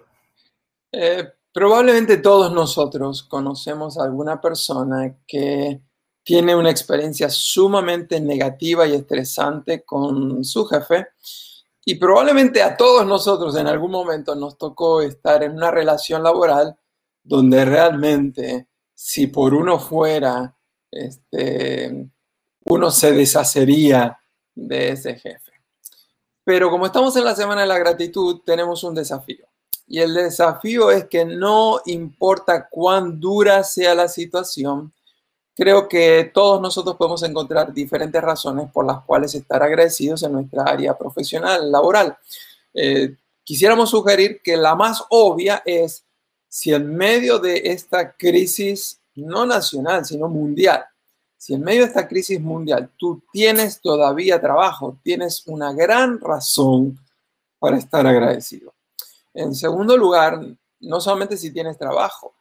Eh, 0.93 1.27
probablemente 1.53 2.19
todos 2.19 2.53
nosotros 2.53 3.23
conocemos 3.23 3.99
a 3.99 4.05
alguna 4.05 4.41
persona 4.41 5.17
que 5.27 5.81
tiene 6.23 6.55
una 6.55 6.71
experiencia 6.71 7.29
sumamente 7.29 8.21
negativa 8.21 8.87
y 8.87 8.95
estresante 8.95 9.83
con 9.83 10.45
su 10.45 10.65
jefe. 10.67 11.09
Y 11.85 11.97
probablemente 11.97 12.63
a 12.63 12.77
todos 12.77 13.07
nosotros 13.07 13.57
en 13.57 13.67
algún 13.67 13.91
momento 13.91 14.35
nos 14.35 14.57
tocó 14.57 15.03
estar 15.03 15.43
en 15.43 15.53
una 15.53 15.71
relación 15.71 16.23
laboral 16.23 16.77
donde 17.25 17.65
realmente 17.65 18.69
si 18.95 19.27
por 19.27 19.53
uno 19.53 19.81
fuera, 19.81 20.57
este, 20.91 22.09
uno 22.67 22.91
se 22.91 23.13
deshacería 23.13 24.17
de 24.55 24.91
ese 24.91 25.17
jefe. 25.17 25.53
Pero 26.45 26.71
como 26.71 26.87
estamos 26.87 27.17
en 27.17 27.25
la 27.25 27.35
Semana 27.35 27.63
de 27.63 27.67
la 27.67 27.79
Gratitud, 27.79 28.43
tenemos 28.45 28.85
un 28.85 28.95
desafío. 28.95 29.47
Y 29.89 29.99
el 29.99 30.15
desafío 30.15 30.91
es 30.91 31.07
que 31.07 31.25
no 31.25 31.81
importa 31.87 32.69
cuán 32.71 33.19
dura 33.19 33.65
sea 33.65 33.95
la 33.95 34.07
situación, 34.09 34.93
Creo 35.55 35.89
que 35.89 36.31
todos 36.33 36.61
nosotros 36.61 36.97
podemos 36.97 37.23
encontrar 37.23 37.73
diferentes 37.73 38.23
razones 38.23 38.71
por 38.73 38.87
las 38.87 39.03
cuales 39.05 39.35
estar 39.35 39.63
agradecidos 39.63 40.23
en 40.23 40.33
nuestra 40.33 40.65
área 40.65 40.97
profesional, 40.97 41.71
laboral. 41.71 42.17
Eh, 42.73 43.17
quisiéramos 43.45 43.91
sugerir 43.91 44.41
que 44.43 44.57
la 44.57 44.75
más 44.75 45.05
obvia 45.11 45.63
es 45.67 46.05
si 46.49 46.73
en 46.73 46.95
medio 46.95 47.39
de 47.39 47.63
esta 47.65 48.13
crisis, 48.13 48.99
no 49.15 49.45
nacional, 49.45 50.05
sino 50.05 50.29
mundial, 50.29 50.85
si 51.37 51.55
en 51.55 51.63
medio 51.63 51.81
de 51.81 51.89
esta 51.89 52.07
crisis 52.07 52.41
mundial 52.41 52.91
tú 52.97 53.23
tienes 53.33 53.81
todavía 53.81 54.41
trabajo, 54.41 54.97
tienes 55.03 55.47
una 55.47 55.73
gran 55.73 56.21
razón 56.21 56.99
para 57.59 57.79
estar 57.79 58.07
agradecido. 58.07 58.73
En 59.35 59.55
segundo 59.55 59.97
lugar, 59.97 60.41
no 60.81 61.01
solamente 61.01 61.37
si 61.37 61.51
tienes 61.51 61.77
trabajo, 61.77 62.35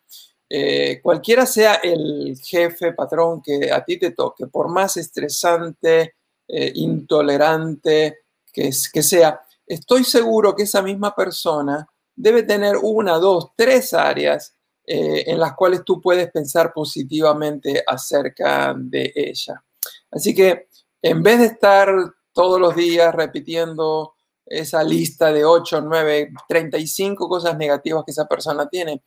eh, 0.53 0.99
cualquiera 1.01 1.45
sea 1.45 1.75
el 1.75 2.37
jefe, 2.43 2.91
patrón 2.91 3.41
que 3.41 3.71
a 3.71 3.85
ti 3.85 3.97
te 3.97 4.11
toque, 4.11 4.47
por 4.47 4.67
más 4.67 4.97
estresante, 4.97 6.15
eh, 6.45 6.71
intolerante 6.75 8.23
que, 8.51 8.69
que 8.91 9.01
sea, 9.01 9.39
estoy 9.65 10.03
seguro 10.03 10.53
que 10.53 10.63
esa 10.63 10.81
misma 10.81 11.15
persona 11.15 11.87
debe 12.13 12.43
tener 12.43 12.75
una, 12.75 13.13
dos, 13.13 13.51
tres 13.55 13.93
áreas 13.93 14.53
eh, 14.85 15.23
en 15.27 15.39
las 15.39 15.53
cuales 15.53 15.85
tú 15.85 16.01
puedes 16.01 16.29
pensar 16.31 16.73
positivamente 16.73 17.81
acerca 17.87 18.75
de 18.77 19.09
ella. 19.15 19.63
Así 20.11 20.35
que 20.35 20.67
en 21.01 21.23
vez 21.23 21.39
de 21.39 21.45
estar 21.45 21.89
todos 22.33 22.59
los 22.59 22.75
días 22.75 23.15
repitiendo 23.15 24.15
esa 24.45 24.83
lista 24.83 25.31
de 25.31 25.45
8, 25.45 25.79
9, 25.79 26.33
35 26.45 27.29
cosas 27.29 27.57
negativas 27.57 28.03
que 28.03 28.11
esa 28.11 28.25
persona 28.25 28.67
tiene, 28.67 29.01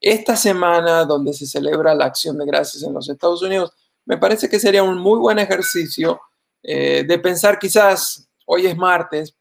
esta 0.00 0.36
semana 0.36 1.04
donde 1.04 1.32
se 1.32 1.46
celebra 1.46 1.94
la 1.94 2.06
acción 2.06 2.38
de 2.38 2.46
gracias 2.46 2.82
en 2.82 2.92
los 2.92 3.08
Estados 3.08 3.42
Unidos, 3.42 3.72
me 4.04 4.16
parece 4.16 4.48
que 4.48 4.60
sería 4.60 4.82
un 4.82 4.98
muy 4.98 5.18
buen 5.18 5.38
ejercicio 5.38 6.20
eh, 6.62 7.04
de 7.06 7.18
pensar 7.18 7.58
quizás, 7.58 8.28
hoy 8.46 8.66
es 8.66 8.76
martes, 8.76 9.34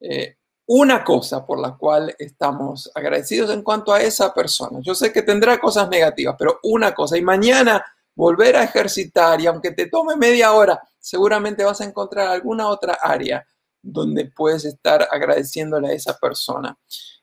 eh, 0.00 0.36
una 0.66 1.02
cosa 1.02 1.46
por 1.46 1.58
la 1.58 1.76
cual 1.76 2.14
estamos 2.18 2.90
agradecidos 2.94 3.50
en 3.50 3.62
cuanto 3.62 3.92
a 3.92 4.02
esa 4.02 4.34
persona. 4.34 4.80
Yo 4.82 4.94
sé 4.94 5.12
que 5.12 5.22
tendrá 5.22 5.58
cosas 5.58 5.88
negativas, 5.88 6.36
pero 6.38 6.60
una 6.62 6.94
cosa. 6.94 7.16
Y 7.16 7.22
mañana 7.22 7.84
volver 8.14 8.56
a 8.56 8.64
ejercitar 8.64 9.40
y 9.40 9.46
aunque 9.46 9.70
te 9.70 9.86
tome 9.86 10.16
media 10.16 10.52
hora, 10.52 10.82
seguramente 10.98 11.64
vas 11.64 11.80
a 11.80 11.84
encontrar 11.84 12.28
alguna 12.28 12.68
otra 12.68 12.98
área 13.00 13.46
donde 13.80 14.26
puedes 14.26 14.64
estar 14.64 15.08
agradeciéndole 15.10 15.88
a 15.88 15.92
esa 15.92 16.18
persona. 16.18 16.76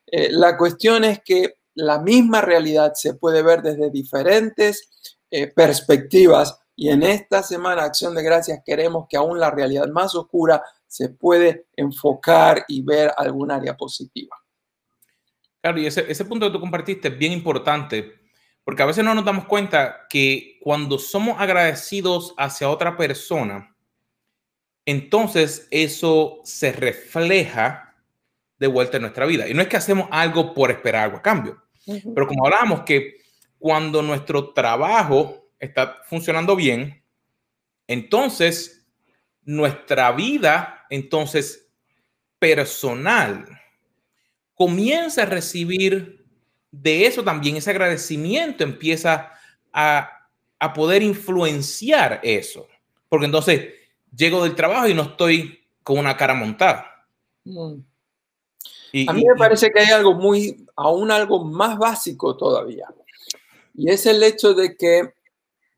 Eh, 0.08 0.30
la 0.32 0.58
cuestión 0.58 1.04
es 1.04 1.20
que 1.24 1.58
la 1.75 2.00
misma 2.00 2.41
realidad 2.41 2.94
se 2.96 3.13
puede 3.13 3.44
ver 3.44 3.62
desde 3.62 3.91
diferentes 3.91 4.89
eh, 5.29 5.48
perspectivas 5.48 6.60
y 6.75 6.89
en 6.89 7.03
esta 7.03 7.41
semana 7.41 7.84
Acción 7.84 8.15
de 8.15 8.24
Gracias 8.24 8.60
queremos 8.65 9.05
que 9.10 9.17
aún 9.17 9.39
la 9.39 9.51
realidad 9.51 9.88
más 9.88 10.15
oscura 10.15 10.62
se 10.88 11.10
puede 11.10 11.67
enfocar 11.75 12.65
y 12.67 12.82
ver 12.82 13.12
algún 13.17 13.51
área 13.51 13.75
positiva. 13.75 14.36
Claro, 15.62 15.79
y 15.79 15.88
ese, 15.88 16.10
ese 16.10 16.25
punto 16.25 16.48
que 16.48 16.53
tú 16.53 16.60
compartiste 16.60 17.08
es 17.08 17.17
bien 17.17 17.32
importante, 17.32 18.13
porque 18.63 18.84
a 18.84 18.86
veces 18.86 19.03
no 19.03 19.15
nos 19.15 19.25
damos 19.25 19.46
cuenta 19.46 20.08
que 20.10 20.60
cuando 20.62 21.00
somos 21.00 21.39
agradecidos 21.39 22.34
hacia 22.38 22.70
otra 22.70 22.98
persona, 22.98 23.75
entonces 24.86 25.67
eso 25.72 26.41
se 26.44 26.72
refleja 26.72 27.96
de 28.60 28.67
vuelta 28.67 28.98
en 28.98 29.01
nuestra 29.01 29.25
vida. 29.25 29.48
Y 29.48 29.53
no 29.53 29.62
es 29.62 29.67
que 29.67 29.77
hacemos 29.77 30.08
algo 30.12 30.53
por 30.53 30.72
esperar 30.72 31.05
algo 31.05 31.17
a 31.17 31.22
cambio. 31.22 31.65
Pero 31.86 32.27
como 32.27 32.46
hablábamos 32.46 32.82
que 32.82 33.18
cuando 33.60 34.01
nuestro 34.01 34.54
trabajo 34.54 35.50
está 35.60 35.98
funcionando 36.08 36.56
bien, 36.56 37.04
entonces 37.88 38.86
nuestra 39.44 40.12
vida, 40.12 40.86
entonces 40.89 41.68
personal, 42.39 43.46
comienza 44.56 45.24
a 45.24 45.27
recibir 45.27 46.25
de 46.72 47.06
eso 47.06 47.24
también, 47.24 47.58
ese 47.58 47.70
agradecimiento 47.70 48.63
empieza 48.63 49.32
a, 49.72 50.12
poder 50.74 51.04
influenciar 51.04 52.20
eso. 52.24 52.68
Porque 53.08 53.27
entonces 53.27 53.68
llego 54.15 54.44
del 54.44 54.56
trabajo 54.56 54.88
y 54.88 54.96
no 54.96 55.04
estoy 55.04 55.63
con 55.84 56.00
una 56.00 56.18
cara 56.18 56.34
montada. 56.34 57.06
Mm 57.44 57.82
a 59.08 59.13
mí 59.13 59.24
me 59.25 59.36
parece 59.36 59.70
que 59.70 59.80
hay 59.80 59.92
algo 59.92 60.13
muy, 60.13 60.65
aún 60.75 61.12
algo 61.12 61.44
más 61.44 61.77
básico 61.77 62.36
todavía. 62.36 62.88
Y 63.74 63.91
es 63.91 64.05
el 64.05 64.24
hecho 64.24 64.53
de 64.53 64.75
que 64.75 65.13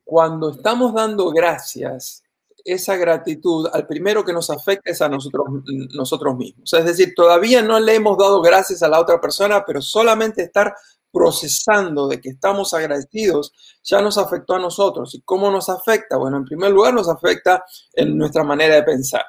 cuando 0.04 0.50
estamos 0.50 0.94
dando 0.94 1.30
gracias, 1.30 2.22
esa 2.64 2.96
gratitud 2.96 3.68
al 3.72 3.86
primero 3.86 4.24
que 4.24 4.32
nos 4.32 4.50
afecta 4.50 4.90
es 4.90 5.00
a 5.00 5.08
nosotros, 5.08 5.46
nosotros 5.94 6.36
mismos. 6.36 6.72
Es 6.72 6.84
decir, 6.84 7.14
todavía 7.14 7.62
no 7.62 7.78
le 7.80 7.94
hemos 7.94 8.18
dado 8.18 8.40
gracias 8.40 8.82
a 8.82 8.88
la 8.88 9.00
otra 9.00 9.20
persona, 9.20 9.64
pero 9.64 9.80
solamente 9.80 10.42
estar 10.42 10.74
procesando 11.10 12.06
de 12.06 12.20
que 12.20 12.30
estamos 12.30 12.74
agradecidos 12.74 13.52
ya 13.82 14.00
nos 14.02 14.18
afectó 14.18 14.54
a 14.54 14.58
nosotros. 14.58 15.14
¿Y 15.14 15.22
cómo 15.22 15.50
nos 15.50 15.68
afecta? 15.68 16.16
Bueno, 16.16 16.36
en 16.36 16.44
primer 16.44 16.70
lugar 16.70 16.94
nos 16.94 17.08
afecta 17.08 17.64
en 17.94 18.16
nuestra 18.16 18.44
manera 18.44 18.74
de 18.74 18.82
pensar 18.82 19.24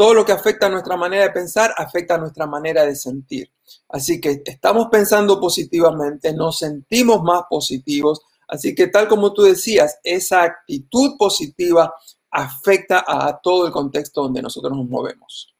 todo 0.00 0.14
lo 0.14 0.24
que 0.24 0.32
afecta 0.32 0.64
a 0.64 0.70
nuestra 0.70 0.96
manera 0.96 1.24
de 1.24 1.30
pensar 1.30 1.74
afecta 1.76 2.14
a 2.14 2.18
nuestra 2.18 2.46
manera 2.46 2.86
de 2.86 2.96
sentir. 2.96 3.52
Así 3.86 4.18
que 4.18 4.42
estamos 4.46 4.88
pensando 4.90 5.38
positivamente, 5.38 6.32
nos 6.32 6.60
sentimos 6.60 7.22
más 7.22 7.42
positivos. 7.50 8.22
Así 8.48 8.74
que 8.74 8.86
tal 8.86 9.08
como 9.08 9.34
tú 9.34 9.42
decías, 9.42 9.98
esa 10.02 10.42
actitud 10.42 11.18
positiva 11.18 11.92
afecta 12.30 13.04
a 13.06 13.42
todo 13.42 13.66
el 13.66 13.72
contexto 13.74 14.22
donde 14.22 14.40
nosotros 14.40 14.74
nos 14.74 14.88
movemos. 14.88 15.54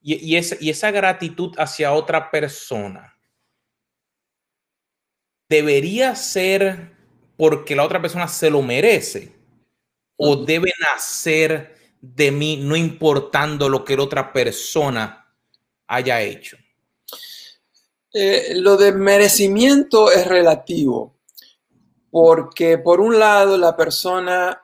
Y, 0.00 0.36
y 0.36 0.70
esa 0.70 0.92
gratitud 0.92 1.50
hacia 1.58 1.94
otra 1.94 2.30
persona 2.30 3.18
debería 5.48 6.14
ser 6.14 6.92
porque 7.36 7.74
la 7.74 7.82
otra 7.82 8.00
persona 8.00 8.28
se 8.28 8.50
lo 8.50 8.62
merece 8.62 9.34
o 10.16 10.36
debe 10.36 10.70
nacer 10.78 11.74
de 12.14 12.30
mí 12.30 12.58
no 12.58 12.76
importando 12.76 13.68
lo 13.68 13.84
que 13.84 13.96
la 13.96 14.02
otra 14.02 14.32
persona 14.32 15.26
haya 15.86 16.20
hecho. 16.20 16.56
Eh, 18.12 18.54
lo 18.56 18.76
de 18.76 18.92
merecimiento 18.92 20.10
es 20.10 20.26
relativo, 20.26 21.16
porque 22.10 22.78
por 22.78 23.00
un 23.00 23.18
lado 23.18 23.58
la 23.58 23.76
persona 23.76 24.60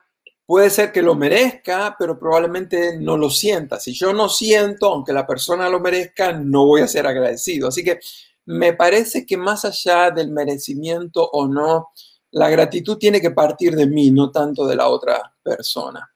puede 0.47 0.71
ser 0.71 0.93
que 0.93 1.03
lo 1.03 1.15
merezca, 1.15 1.97
pero 1.99 2.19
probablemente 2.19 2.99
no 2.99 3.17
lo 3.17 3.31
sienta. 3.31 3.81
Si 3.81 3.93
yo 3.93 4.13
no 4.13 4.29
siento, 4.29 4.93
aunque 4.93 5.13
la 5.13 5.27
persona 5.27 5.69
lo 5.69 5.81
merezca, 5.81 6.33
no 6.33 6.67
voy 6.67 6.83
a 6.83 6.89
ser 6.89 7.07
agradecido. 7.07 7.69
Así 7.69 7.83
que 7.83 8.01
me 8.47 8.73
parece 8.75 9.25
que 9.25 9.37
más 9.37 9.65
allá 9.65 10.11
del 10.11 10.31
merecimiento 10.31 11.29
o 11.31 11.47
no, 11.47 11.91
la 12.33 12.49
gratitud 12.51 12.99
tiene 12.99 13.21
que 13.21 13.31
partir 13.31 13.75
de 13.75 13.87
mí, 13.87 14.11
no 14.11 14.31
tanto 14.31 14.67
de 14.67 14.77
la 14.77 14.89
otra 14.89 15.35
persona. 15.43 16.10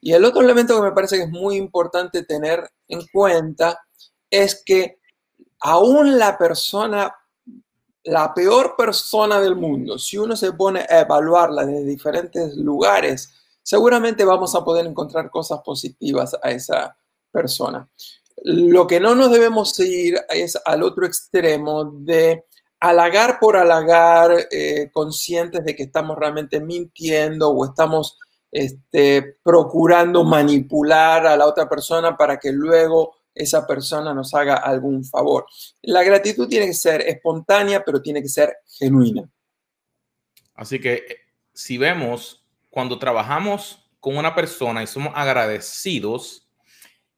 Y 0.00 0.12
el 0.12 0.24
otro 0.24 0.42
elemento 0.42 0.76
que 0.76 0.82
me 0.82 0.92
parece 0.92 1.16
que 1.16 1.24
es 1.24 1.30
muy 1.30 1.56
importante 1.56 2.22
tener 2.22 2.70
en 2.88 3.06
cuenta 3.12 3.80
es 4.30 4.62
que 4.64 4.98
aún 5.60 6.18
la 6.18 6.38
persona, 6.38 7.14
la 8.04 8.32
peor 8.32 8.74
persona 8.76 9.40
del 9.40 9.56
mundo, 9.56 9.98
si 9.98 10.18
uno 10.18 10.36
se 10.36 10.52
pone 10.52 10.86
a 10.88 11.00
evaluarla 11.00 11.66
desde 11.66 11.84
diferentes 11.84 12.56
lugares, 12.56 13.32
seguramente 13.62 14.24
vamos 14.24 14.54
a 14.54 14.64
poder 14.64 14.86
encontrar 14.86 15.30
cosas 15.30 15.60
positivas 15.64 16.36
a 16.42 16.50
esa 16.50 16.96
persona. 17.30 17.88
Lo 18.44 18.86
que 18.86 19.00
no 19.00 19.14
nos 19.14 19.30
debemos 19.32 19.78
ir 19.80 20.18
es 20.28 20.56
al 20.64 20.82
otro 20.84 21.04
extremo 21.04 21.84
de 21.84 22.44
halagar 22.80 23.38
por 23.40 23.56
halagar, 23.56 24.30
eh, 24.50 24.90
conscientes 24.92 25.64
de 25.64 25.74
que 25.74 25.82
estamos 25.84 26.16
realmente 26.16 26.60
mintiendo 26.60 27.50
o 27.50 27.64
estamos 27.64 28.18
este, 28.50 29.38
procurando 29.42 30.24
manipular 30.24 31.26
a 31.26 31.36
la 31.36 31.46
otra 31.46 31.68
persona 31.68 32.16
para 32.16 32.38
que 32.38 32.52
luego 32.52 33.16
esa 33.34 33.66
persona 33.66 34.12
nos 34.12 34.34
haga 34.34 34.56
algún 34.56 35.04
favor. 35.04 35.46
La 35.82 36.02
gratitud 36.02 36.48
tiene 36.48 36.66
que 36.66 36.74
ser 36.74 37.02
espontánea, 37.02 37.84
pero 37.84 38.02
tiene 38.02 38.20
que 38.22 38.28
ser 38.28 38.56
genuina. 38.78 39.28
Así 40.54 40.80
que 40.80 40.94
eh, 40.94 41.16
si 41.52 41.78
vemos, 41.78 42.44
cuando 42.68 42.98
trabajamos 42.98 43.88
con 44.00 44.16
una 44.16 44.34
persona 44.34 44.82
y 44.82 44.86
somos 44.86 45.12
agradecidos, 45.14 46.48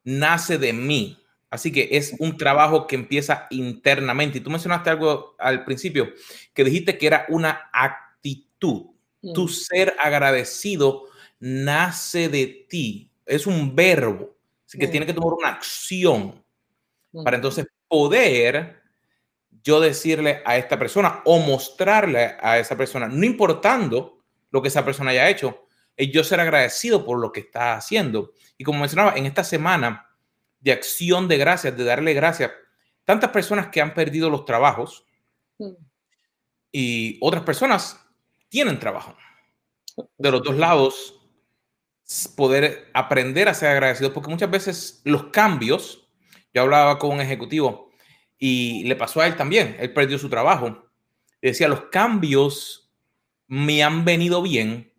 nace 0.04 0.58
de 0.58 0.72
mí. 0.72 1.16
Así 1.48 1.72
que 1.72 1.88
es 1.92 2.14
un 2.18 2.36
trabajo 2.36 2.86
que 2.86 2.96
empieza 2.96 3.46
internamente. 3.50 4.38
Y 4.38 4.40
tú 4.40 4.50
mencionaste 4.50 4.90
algo 4.90 5.34
al 5.38 5.64
principio, 5.64 6.12
que 6.54 6.64
dijiste 6.64 6.96
que 6.96 7.06
era 7.06 7.26
una 7.28 7.70
actitud. 7.72 8.86
Tu 9.34 9.44
mm. 9.44 9.48
ser 9.48 9.96
agradecido 9.98 11.09
nace 11.40 12.28
de 12.28 12.66
ti. 12.68 13.10
Es 13.26 13.46
un 13.46 13.74
verbo. 13.74 14.36
Así 14.66 14.78
que 14.78 14.86
tiene 14.86 15.06
que 15.06 15.14
tomar 15.14 15.32
una 15.32 15.48
acción 15.48 16.44
para 17.24 17.36
entonces 17.36 17.66
poder 17.88 18.80
yo 19.62 19.80
decirle 19.80 20.42
a 20.44 20.56
esta 20.56 20.78
persona 20.78 21.22
o 21.24 21.38
mostrarle 21.38 22.36
a 22.40 22.58
esa 22.58 22.76
persona, 22.76 23.08
no 23.08 23.26
importando 23.26 24.22
lo 24.50 24.62
que 24.62 24.68
esa 24.68 24.84
persona 24.84 25.10
haya 25.10 25.28
hecho, 25.28 25.66
es 25.96 26.10
yo 26.10 26.24
ser 26.24 26.40
agradecido 26.40 27.04
por 27.04 27.18
lo 27.18 27.30
que 27.32 27.40
está 27.40 27.74
haciendo. 27.74 28.32
Y 28.56 28.64
como 28.64 28.78
mencionaba, 28.78 29.16
en 29.16 29.26
esta 29.26 29.44
semana 29.44 30.08
de 30.60 30.72
acción 30.72 31.28
de 31.28 31.36
gracias, 31.36 31.76
de 31.76 31.84
darle 31.84 32.14
gracias, 32.14 32.52
tantas 33.04 33.30
personas 33.30 33.68
que 33.68 33.80
han 33.80 33.92
perdido 33.92 34.30
los 34.30 34.44
trabajos 34.44 35.04
y 36.72 37.18
otras 37.20 37.42
personas 37.42 38.00
tienen 38.48 38.78
trabajo. 38.78 39.16
De 40.16 40.30
los 40.30 40.42
dos 40.42 40.56
lados 40.56 41.19
poder 42.34 42.90
aprender 42.92 43.48
a 43.48 43.54
ser 43.54 43.68
agradecido, 43.68 44.12
porque 44.12 44.30
muchas 44.30 44.50
veces 44.50 45.00
los 45.04 45.24
cambios, 45.24 46.08
yo 46.52 46.62
hablaba 46.62 46.98
con 46.98 47.12
un 47.12 47.20
ejecutivo 47.20 47.90
y 48.38 48.84
le 48.84 48.96
pasó 48.96 49.20
a 49.20 49.26
él 49.26 49.36
también, 49.36 49.76
él 49.78 49.92
perdió 49.92 50.18
su 50.18 50.28
trabajo, 50.28 50.86
decía, 51.40 51.68
los 51.68 51.82
cambios 51.86 52.90
me 53.46 53.82
han 53.82 54.04
venido 54.04 54.42
bien 54.42 54.92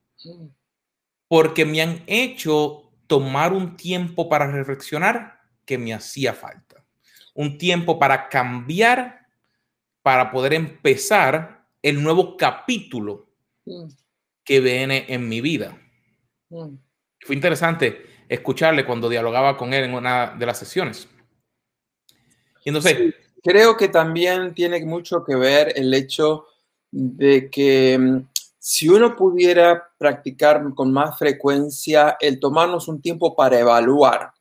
porque 1.27 1.65
me 1.65 1.81
han 1.81 2.03
hecho 2.07 2.91
tomar 3.07 3.51
un 3.51 3.75
tiempo 3.75 4.29
para 4.29 4.49
reflexionar 4.49 5.39
que 5.65 5.77
me 5.77 5.93
hacía 5.93 6.33
falta, 6.33 6.85
un 7.33 7.57
tiempo 7.57 7.99
para 7.99 8.29
cambiar, 8.29 9.27
para 10.01 10.31
poder 10.31 10.53
empezar 10.53 11.67
el 11.81 12.01
nuevo 12.01 12.37
capítulo 12.37 13.29
que 14.43 14.59
viene 14.59 15.05
en 15.09 15.27
mi 15.27 15.41
vida. 15.41 15.77
Fue 17.21 17.35
interesante 17.35 18.05
escucharle 18.27 18.85
cuando 18.85 19.09
dialogaba 19.09 19.57
con 19.57 19.73
él 19.73 19.85
en 19.85 19.93
una 19.93 20.35
de 20.37 20.45
las 20.45 20.57
sesiones. 20.57 21.07
Y 22.63 22.69
entonces, 22.69 23.13
creo 23.43 23.75
que 23.75 23.87
también 23.87 24.53
tiene 24.53 24.83
mucho 24.85 25.23
que 25.23 25.35
ver 25.35 25.73
el 25.75 25.93
hecho 25.93 26.45
de 26.91 27.49
que 27.49 27.97
mm, 27.97 28.27
si 28.59 28.89
uno 28.89 29.15
pudiera 29.15 29.89
practicar 29.97 30.61
con 30.75 30.93
más 30.93 31.17
frecuencia 31.17 32.17
el 32.19 32.39
tomarnos 32.39 32.87
un 32.87 33.01
tiempo 33.01 33.35
para 33.35 33.59
evaluar, 33.59 34.31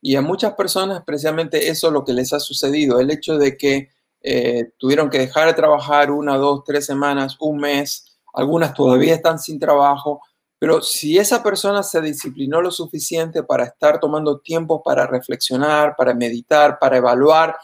y 0.00 0.16
a 0.16 0.22
muchas 0.22 0.54
personas 0.54 1.02
precisamente 1.04 1.68
eso 1.68 1.88
es 1.88 1.92
lo 1.92 2.04
que 2.04 2.12
les 2.12 2.32
ha 2.32 2.40
sucedido, 2.40 3.00
el 3.00 3.10
hecho 3.10 3.36
de 3.38 3.56
que 3.56 3.90
eh, 4.20 4.72
tuvieron 4.78 5.10
que 5.10 5.18
dejar 5.18 5.46
de 5.46 5.54
trabajar 5.54 6.10
una, 6.10 6.36
dos, 6.36 6.64
tres 6.64 6.86
semanas, 6.86 7.36
un 7.40 7.58
mes, 7.58 8.18
algunas 8.34 8.74
todavía 8.74 9.14
están 9.14 9.38
sin 9.38 9.58
trabajo, 9.58 10.20
pero 10.58 10.82
si 10.82 11.18
esa 11.18 11.42
persona 11.42 11.82
se 11.82 12.00
disciplinó 12.00 12.60
lo 12.60 12.70
suficiente 12.70 13.42
para 13.44 13.64
estar 13.64 14.00
tomando 14.00 14.40
tiempo 14.40 14.82
para 14.82 15.06
reflexionar, 15.06 15.94
para 15.96 16.14
meditar, 16.14 16.78
para 16.78 16.96
evaluar, 16.96 17.56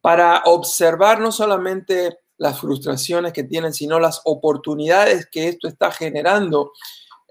para 0.00 0.42
observar 0.46 1.20
no 1.20 1.30
solamente 1.30 2.18
las 2.36 2.60
frustraciones 2.60 3.32
que 3.32 3.44
tienen, 3.44 3.72
sino 3.72 4.00
las 4.00 4.20
oportunidades 4.24 5.28
que 5.30 5.48
esto 5.48 5.68
está 5.68 5.92
generando, 5.92 6.72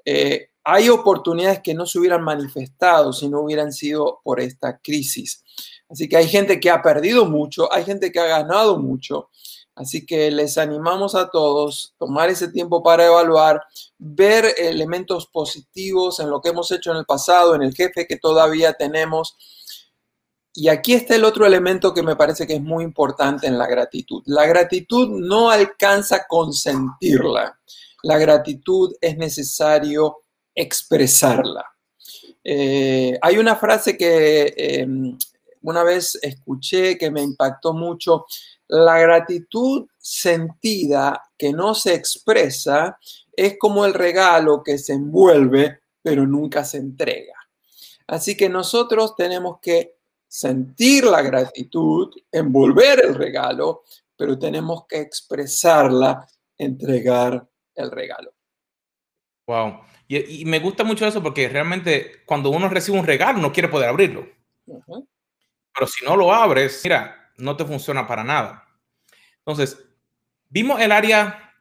eh, 0.05 0.49
hay 0.63 0.87
oportunidades 0.89 1.59
que 1.61 1.73
no 1.73 1.85
se 1.85 1.99
hubieran 1.99 2.23
manifestado 2.23 3.11
si 3.11 3.27
no 3.27 3.41
hubieran 3.41 3.73
sido 3.73 4.21
por 4.23 4.39
esta 4.39 4.79
crisis. 4.79 5.43
Así 5.89 6.07
que 6.07 6.15
hay 6.17 6.27
gente 6.27 6.59
que 6.59 6.69
ha 6.69 6.81
perdido 6.81 7.25
mucho, 7.25 7.71
hay 7.71 7.83
gente 7.83 8.11
que 8.11 8.19
ha 8.19 8.27
ganado 8.27 8.79
mucho, 8.79 9.29
Así 9.75 10.05
que 10.05 10.29
les 10.29 10.57
animamos 10.57 11.15
a 11.15 11.29
todos 11.29 11.95
tomar 11.97 12.29
ese 12.29 12.47
tiempo 12.49 12.83
para 12.83 13.07
evaluar, 13.07 13.61
ver 13.97 14.45
elementos 14.57 15.27
positivos 15.27 16.19
en 16.19 16.29
lo 16.29 16.41
que 16.41 16.49
hemos 16.49 16.71
hecho 16.71 16.91
en 16.91 16.97
el 16.97 17.05
pasado, 17.05 17.55
en 17.55 17.63
el 17.63 17.73
jefe 17.73 18.05
que 18.05 18.17
todavía 18.17 18.73
tenemos. 18.73 19.35
Y 20.53 20.67
aquí 20.67 20.93
está 20.93 21.15
el 21.15 21.25
otro 21.25 21.47
elemento 21.47 21.93
que 21.93 22.03
me 22.03 22.15
parece 22.15 22.45
que 22.45 22.53
es 22.53 22.61
muy 22.61 22.83
importante 22.83 23.47
en 23.47 23.57
la 23.57 23.65
gratitud. 23.65 24.21
La 24.25 24.45
gratitud 24.45 25.09
no 25.09 25.49
alcanza 25.49 26.25
con 26.27 26.53
sentirla. 26.53 27.59
La 28.03 28.19
gratitud 28.19 28.93
es 29.01 29.17
necesario 29.17 30.19
expresarla. 30.53 31.65
Eh, 32.43 33.17
hay 33.19 33.37
una 33.37 33.55
frase 33.55 33.97
que 33.97 34.53
em, 34.55 35.17
una 35.63 35.83
vez 35.83 36.19
escuché 36.21 36.97
que 36.97 37.09
me 37.09 37.21
impactó 37.21 37.73
mucho 37.73 38.25
la 38.67 38.99
gratitud 38.99 39.87
sentida 39.97 41.21
que 41.37 41.51
no 41.51 41.75
se 41.75 41.93
expresa 41.93 42.97
es 43.35 43.57
como 43.57 43.85
el 43.85 43.93
regalo 43.93 44.63
que 44.63 44.77
se 44.77 44.93
envuelve 44.93 45.79
pero 46.03 46.27
nunca 46.27 46.63
se 46.65 46.77
entrega. 46.77 47.33
Así 48.07 48.35
que 48.35 48.49
nosotros 48.49 49.15
tenemos 49.15 49.59
que 49.61 49.95
sentir 50.27 51.05
la 51.05 51.21
gratitud, 51.21 52.13
envolver 52.31 53.05
el 53.05 53.15
regalo, 53.15 53.83
pero 54.15 54.37
tenemos 54.37 54.85
que 54.87 54.99
expresarla, 54.99 56.27
entregar 56.57 57.47
el 57.75 57.89
regalo. 57.89 58.33
Wow. 59.47 59.81
Y, 60.07 60.45
me 60.45 60.59
gusta 60.59 60.83
mucho 60.83 61.07
eso 61.07 61.23
porque 61.23 61.47
realmente 61.49 62.23
cuando 62.25 62.49
uno 62.49 62.67
recibe 62.69 62.99
un 62.99 63.05
regalo 63.05 63.39
no 63.39 63.51
quiere 63.51 63.69
poder 63.69 63.89
abrirlo. 63.89 64.27
Pero 64.65 65.87
si 65.87 66.05
no 66.05 66.15
lo 66.15 66.31
abres, 66.33 66.81
mira, 66.83 67.22
no 67.37 67.57
te 67.57 67.65
funciona 67.65 68.07
para 68.07 68.23
nada. 68.23 68.67
Entonces, 69.39 69.77
vimos 70.49 70.79
el 70.79 70.91
área 70.91 71.53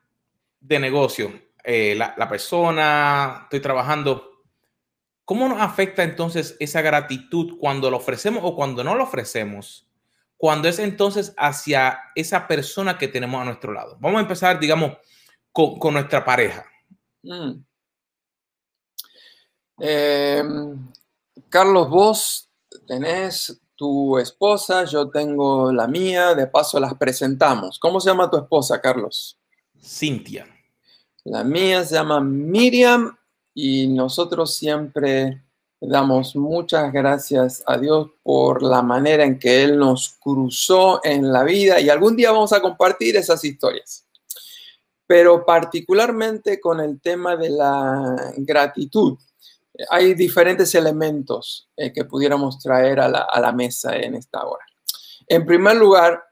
de 0.60 0.78
negocio, 0.78 1.32
eh, 1.64 1.94
la, 1.96 2.28
persona, 2.28 3.40
estoy 3.44 3.60
trabajando. 3.60 4.44
¿Cómo 5.24 5.48
nos 5.48 5.60
afecta 5.60 6.02
entonces 6.02 6.56
esa 6.60 6.82
gratitud 6.82 7.56
cuando 7.58 7.90
lo 7.90 7.96
ofrecemos 7.96 8.42
o 8.44 8.54
cuando 8.54 8.84
no 8.84 8.94
lo 8.94 9.04
ofrecemos? 9.04 9.88
Cuando 10.36 10.68
es 10.68 10.78
entonces 10.78 11.34
hacia 11.36 12.00
esa 12.14 12.48
persona 12.48 12.98
que 12.98 13.08
tenemos 13.08 13.40
a 13.40 13.44
nuestro 13.44 13.72
lado. 13.72 13.96
Vamos 14.00 14.18
a 14.18 14.22
empezar, 14.22 14.58
digamos, 14.58 14.98
con, 15.52 15.94
nuestra 15.94 16.24
pareja. 16.24 16.64
Mm. 17.22 17.64
Em, 19.78 20.92
Carlos, 21.48 21.88
vos 21.88 22.50
tenés 22.86 23.61
tu 23.82 24.16
esposa, 24.16 24.84
yo 24.84 25.10
tengo 25.10 25.72
la 25.72 25.88
mía, 25.88 26.36
de 26.36 26.46
paso 26.46 26.78
las 26.78 26.94
presentamos. 26.94 27.80
¿Cómo 27.80 27.98
se 27.98 28.10
llama 28.10 28.30
tu 28.30 28.36
esposa, 28.36 28.80
Carlos? 28.80 29.36
Cintia. 29.82 30.46
La 31.24 31.42
mía 31.42 31.84
se 31.84 31.96
llama 31.96 32.20
Miriam 32.20 33.18
y 33.52 33.88
nosotros 33.88 34.54
siempre 34.54 35.42
damos 35.80 36.36
muchas 36.36 36.92
gracias 36.92 37.64
a 37.66 37.76
Dios 37.76 38.10
por 38.22 38.62
la 38.62 38.82
manera 38.82 39.24
en 39.24 39.36
que 39.36 39.64
Él 39.64 39.76
nos 39.76 40.10
cruzó 40.20 41.00
en 41.02 41.32
la 41.32 41.42
vida 41.42 41.80
y 41.80 41.90
algún 41.90 42.14
día 42.14 42.30
vamos 42.30 42.52
a 42.52 42.62
compartir 42.62 43.16
esas 43.16 43.44
historias. 43.44 44.06
Pero 45.08 45.44
particularmente 45.44 46.60
con 46.60 46.78
el 46.78 47.00
tema 47.00 47.34
de 47.34 47.50
la 47.50 48.32
gratitud, 48.36 49.18
hay 49.88 50.14
diferentes 50.14 50.74
elementos 50.74 51.68
eh, 51.76 51.92
que 51.92 52.04
pudiéramos 52.04 52.58
traer 52.58 53.00
a 53.00 53.08
la, 53.08 53.52
mesa 53.52 53.96
en 53.96 54.14
esta 54.14 54.44
hora. 54.44 54.64
En 55.26 55.46
primer 55.46 55.76
lugar, 55.76 56.22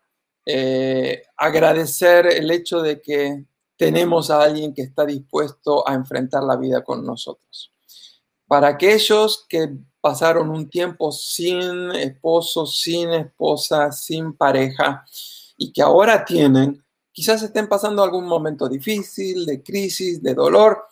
eh, 0.45 1.23
agradecer 1.37 2.27
el 2.27 2.51
hecho 2.51 2.83
de 2.83 3.01
que 3.01 3.45
tenemos 3.77 4.31
a 4.31 4.43
alguien 4.43 4.75
que 4.75 4.83
está 4.83 5.07
dispuesto 5.07 5.89
a 5.89 5.95
enfrentar 5.95 6.43
la 6.43 6.57
vida 6.57 6.85
con 6.85 7.05
nosotros. 7.05 7.73
Para 8.47 8.69
aquellos 8.69 9.47
que 9.49 9.71
pasaron 10.01 10.51
un 10.51 10.69
tiempo 10.69 11.13
sin 11.13 11.93
esposo, 11.93 12.67
sin 12.67 13.11
esposa, 13.11 13.93
sin 13.93 14.35
pareja 14.35 15.05
y 15.57 15.73
que 15.73 15.83
ahora 15.83 16.25
tienen, 16.25 16.85
quizás 17.13 17.43
estén 17.43 17.69
pasando 17.69 18.03
algún 18.03 18.27
momento 18.27 18.69
difícil, 18.69 19.47
de 19.47 19.63
crisis, 19.63 20.23
de 20.23 20.35
dolor, 20.35 20.87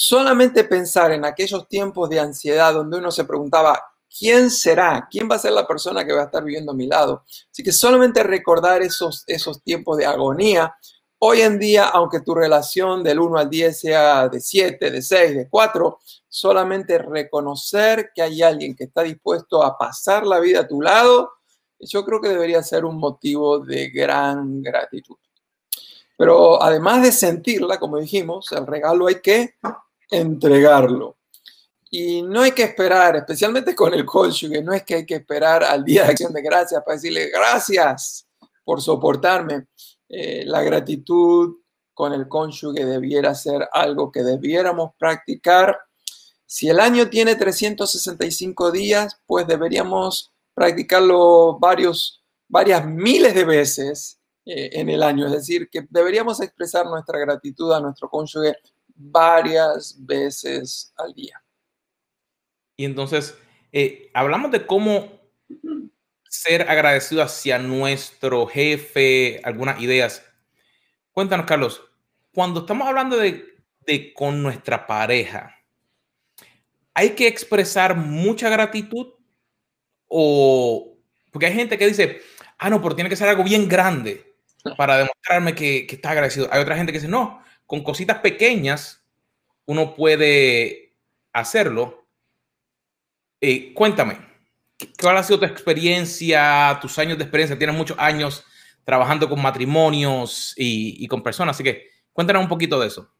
solamente 0.00 0.62
pensar 0.62 1.10
en 1.10 1.24
aquellos 1.24 1.66
tiempos 1.66 2.08
de 2.08 2.20
ansiedad 2.20 2.72
donde 2.72 2.98
uno 2.98 3.10
se 3.10 3.24
preguntaba, 3.24 3.82
¿quién 4.16 4.48
será? 4.48 5.08
¿Quién 5.10 5.28
va 5.28 5.34
a 5.34 5.40
ser 5.40 5.50
la 5.50 5.66
persona 5.66 6.06
que 6.06 6.12
va 6.12 6.20
a 6.20 6.24
estar 6.26 6.44
viviendo 6.44 6.70
a 6.70 6.74
mi 6.76 6.86
lado? 6.86 7.24
Así 7.50 7.64
que 7.64 7.72
solamente 7.72 8.22
recordar 8.22 8.80
esos, 8.80 9.24
esos 9.26 9.60
tiempos 9.60 9.98
de 9.98 10.06
agonía. 10.06 10.72
Hoy 11.18 11.40
en 11.40 11.58
día, 11.58 11.88
aunque 11.88 12.20
tu 12.20 12.32
relación 12.32 13.02
del 13.02 13.18
1 13.18 13.38
al 13.38 13.50
10 13.50 13.80
sea 13.80 14.28
de 14.28 14.38
7, 14.40 14.88
de 14.88 15.02
6, 15.02 15.34
de 15.34 15.48
4, 15.48 15.98
solamente 16.28 16.98
reconocer 16.98 18.12
que 18.14 18.22
hay 18.22 18.40
alguien 18.40 18.76
que 18.76 18.84
está 18.84 19.02
dispuesto 19.02 19.64
a 19.64 19.76
pasar 19.76 20.24
la 20.24 20.38
vida 20.38 20.60
a 20.60 20.68
tu 20.68 20.80
lado, 20.80 21.32
yo 21.80 22.04
creo 22.04 22.20
que 22.20 22.28
debería 22.28 22.62
ser 22.62 22.84
un 22.84 22.98
motivo 22.98 23.58
de 23.58 23.90
gran 23.90 24.62
gratitud. 24.62 25.16
Pero 26.16 26.62
además 26.62 27.02
de 27.02 27.10
sentirla, 27.10 27.80
como 27.80 27.98
dijimos, 27.98 28.52
el 28.52 28.64
regalo 28.64 29.08
hay 29.08 29.20
que 29.20 29.56
entregarlo. 30.10 31.16
Y 31.90 32.22
no 32.22 32.42
hay 32.42 32.52
que 32.52 32.64
esperar, 32.64 33.16
especialmente 33.16 33.74
con 33.74 33.94
el 33.94 34.04
cónyuge, 34.04 34.62
no 34.62 34.74
es 34.74 34.82
que 34.82 34.96
hay 34.96 35.06
que 35.06 35.16
esperar 35.16 35.64
al 35.64 35.84
día 35.84 36.04
de 36.04 36.10
acción 36.10 36.32
de 36.32 36.42
gracias 36.42 36.82
para 36.84 36.96
decirle 36.96 37.30
gracias 37.30 38.26
por 38.64 38.82
soportarme. 38.82 39.68
Eh, 40.08 40.44
la 40.44 40.62
gratitud 40.62 41.56
con 41.94 42.12
el 42.12 42.28
cónyuge 42.28 42.84
debiera 42.84 43.34
ser 43.34 43.68
algo 43.72 44.12
que 44.12 44.22
debiéramos 44.22 44.92
practicar. 44.98 45.78
Si 46.44 46.68
el 46.68 46.78
año 46.78 47.08
tiene 47.08 47.34
365 47.34 48.70
días, 48.70 49.20
pues 49.26 49.46
deberíamos 49.46 50.32
practicarlo 50.54 51.58
varios, 51.58 52.22
varias 52.48 52.84
miles 52.84 53.34
de 53.34 53.44
veces 53.44 54.20
eh, 54.44 54.70
en 54.74 54.90
el 54.90 55.02
año. 55.02 55.26
Es 55.26 55.32
decir, 55.32 55.68
que 55.70 55.86
deberíamos 55.88 56.40
expresar 56.40 56.86
nuestra 56.86 57.18
gratitud 57.18 57.72
a 57.72 57.80
nuestro 57.80 58.08
cónyuge 58.08 58.56
varias 58.98 59.96
veces 59.98 60.92
al 60.96 61.14
día. 61.14 61.42
Y 62.76 62.84
entonces, 62.84 63.36
eh, 63.72 64.10
hablamos 64.12 64.50
de 64.50 64.66
cómo 64.66 65.20
ser 66.28 66.68
agradecido 66.68 67.22
hacia 67.22 67.58
nuestro 67.58 68.46
jefe, 68.46 69.40
algunas 69.44 69.80
ideas. 69.80 70.24
Cuéntanos, 71.12 71.46
Carlos, 71.46 71.82
cuando 72.32 72.60
estamos 72.60 72.86
hablando 72.86 73.16
de, 73.16 73.56
de 73.86 74.12
con 74.12 74.42
nuestra 74.42 74.86
pareja, 74.86 75.56
¿hay 76.94 77.10
que 77.10 77.26
expresar 77.26 77.96
mucha 77.96 78.50
gratitud? 78.50 79.14
O, 80.06 80.98
porque 81.30 81.46
hay 81.46 81.54
gente 81.54 81.78
que 81.78 81.86
dice, 81.86 82.20
ah, 82.58 82.70
no, 82.70 82.82
pero 82.82 82.94
tiene 82.94 83.10
que 83.10 83.16
ser 83.16 83.28
algo 83.28 83.44
bien 83.44 83.68
grande 83.68 84.36
para 84.76 84.98
demostrarme 84.98 85.54
que, 85.54 85.86
que 85.86 85.96
está 85.96 86.10
agradecido. 86.10 86.48
Hay 86.52 86.60
otra 86.60 86.76
gente 86.76 86.92
que 86.92 86.98
dice, 86.98 87.08
no, 87.10 87.42
con 87.68 87.84
cositas 87.84 88.18
pequeñas 88.20 89.04
uno 89.66 89.94
puede 89.94 90.96
hacerlo. 91.34 92.06
Eh, 93.42 93.74
cuéntame, 93.74 94.18
¿cuál 95.00 95.18
ha 95.18 95.22
sido 95.22 95.40
tu 95.40 95.44
experiencia, 95.44 96.78
tus 96.80 96.98
años 96.98 97.18
de 97.18 97.24
experiencia? 97.24 97.58
Tienes 97.58 97.76
muchos 97.76 97.98
años 98.00 98.42
trabajando 98.84 99.28
con 99.28 99.42
matrimonios 99.42 100.54
y, 100.56 101.06
con 101.08 101.22
personas, 101.22 101.56
así 101.56 101.62
que 101.62 101.90
cuéntanos 102.14 102.42
un 102.42 102.48
poquito 102.48 102.80
de 102.80 102.86
eso. 102.86 103.12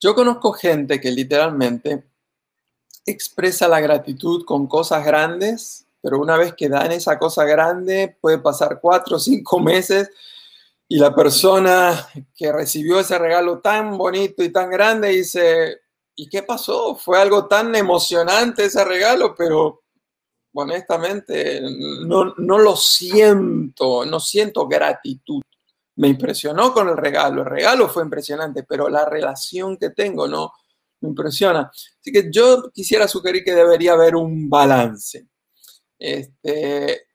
Yo 0.00 0.14
conozco 0.14 0.54
gente 0.54 0.98
que 0.98 1.10
literalmente 1.10 2.04
expresa 3.04 3.68
la 3.68 3.80
gratitud 3.80 4.46
con 4.46 4.66
cosas 4.66 5.04
grandes, 5.04 5.86
pero 6.00 6.18
una 6.18 6.38
vez 6.38 6.54
que 6.54 6.70
dan 6.70 6.90
esa 6.90 7.18
cosa 7.18 7.44
grande, 7.44 8.16
puede 8.18 8.38
pasar 8.38 8.78
cuatro 8.80 9.16
o 9.16 9.20
cinco 9.20 9.60
meses 9.60 10.10
y 10.88 10.98
la 10.98 11.14
persona 11.14 12.08
que 12.34 12.52
recibió 12.52 13.00
ese 13.00 13.18
regalo 13.18 13.60
tan 13.60 13.96
bonito 13.96 14.42
y 14.42 14.52
tan 14.52 14.70
grande 14.70 15.08
dice, 15.08 15.80
¿y 16.14 16.28
qué 16.28 16.42
pasó? 16.42 16.96
Fue 16.96 17.20
algo 17.20 17.46
tan 17.46 17.74
emocionante 17.74 18.66
ese 18.66 18.84
regalo, 18.84 19.34
pero 19.34 19.82
honestamente 20.54 21.60
no, 22.06 22.34
no 22.36 22.58
lo 22.58 22.76
siento, 22.76 24.04
no 24.04 24.20
siento 24.20 24.68
gratitud. 24.68 25.42
Me 25.96 26.08
impresionó 26.08 26.72
con 26.72 26.88
el 26.88 26.96
regalo, 26.96 27.42
el 27.42 27.48
regalo 27.48 27.88
fue 27.88 28.02
impresionante, 28.02 28.64
pero 28.64 28.88
la 28.88 29.04
relación 29.04 29.76
que 29.76 29.90
tengo 29.90 30.28
no 30.28 30.52
me 31.00 31.08
impresiona. 31.08 31.70
Así 31.72 32.12
que 32.12 32.30
yo 32.30 32.70
quisiera 32.72 33.08
sugerir 33.08 33.44
que 33.44 33.54
debería 33.54 33.92
haber 33.92 34.16
un 34.16 34.50
balance. 34.50 35.26
Este, 35.98 37.06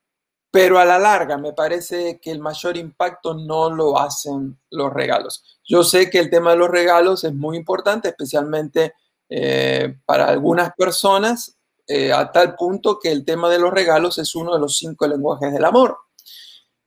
pero 0.51 0.79
a 0.79 0.85
la 0.85 0.97
larga 0.97 1.37
me 1.37 1.53
parece 1.53 2.19
que 2.19 2.31
el 2.31 2.39
mayor 2.39 2.75
impacto 2.77 3.33
no 3.33 3.69
lo 3.69 3.99
hacen 3.99 4.59
los 4.71 4.91
regalos. 4.91 5.43
Yo 5.63 5.83
sé 5.83 6.09
que 6.09 6.19
el 6.19 6.29
tema 6.29 6.51
de 6.51 6.57
los 6.57 6.69
regalos 6.69 7.23
es 7.23 7.33
muy 7.33 7.57
importante, 7.57 8.09
especialmente 8.09 8.93
eh, 9.29 9.97
para 10.05 10.27
algunas 10.27 10.73
personas, 10.73 11.57
eh, 11.85 12.11
a 12.11 12.31
tal 12.31 12.55
punto 12.55 12.99
que 12.99 13.11
el 13.11 13.25
tema 13.25 13.49
de 13.49 13.59
los 13.59 13.71
regalos 13.71 14.17
es 14.17 14.35
uno 14.35 14.53
de 14.53 14.59
los 14.59 14.77
cinco 14.77 15.07
lenguajes 15.07 15.53
del 15.53 15.65
amor. 15.65 15.97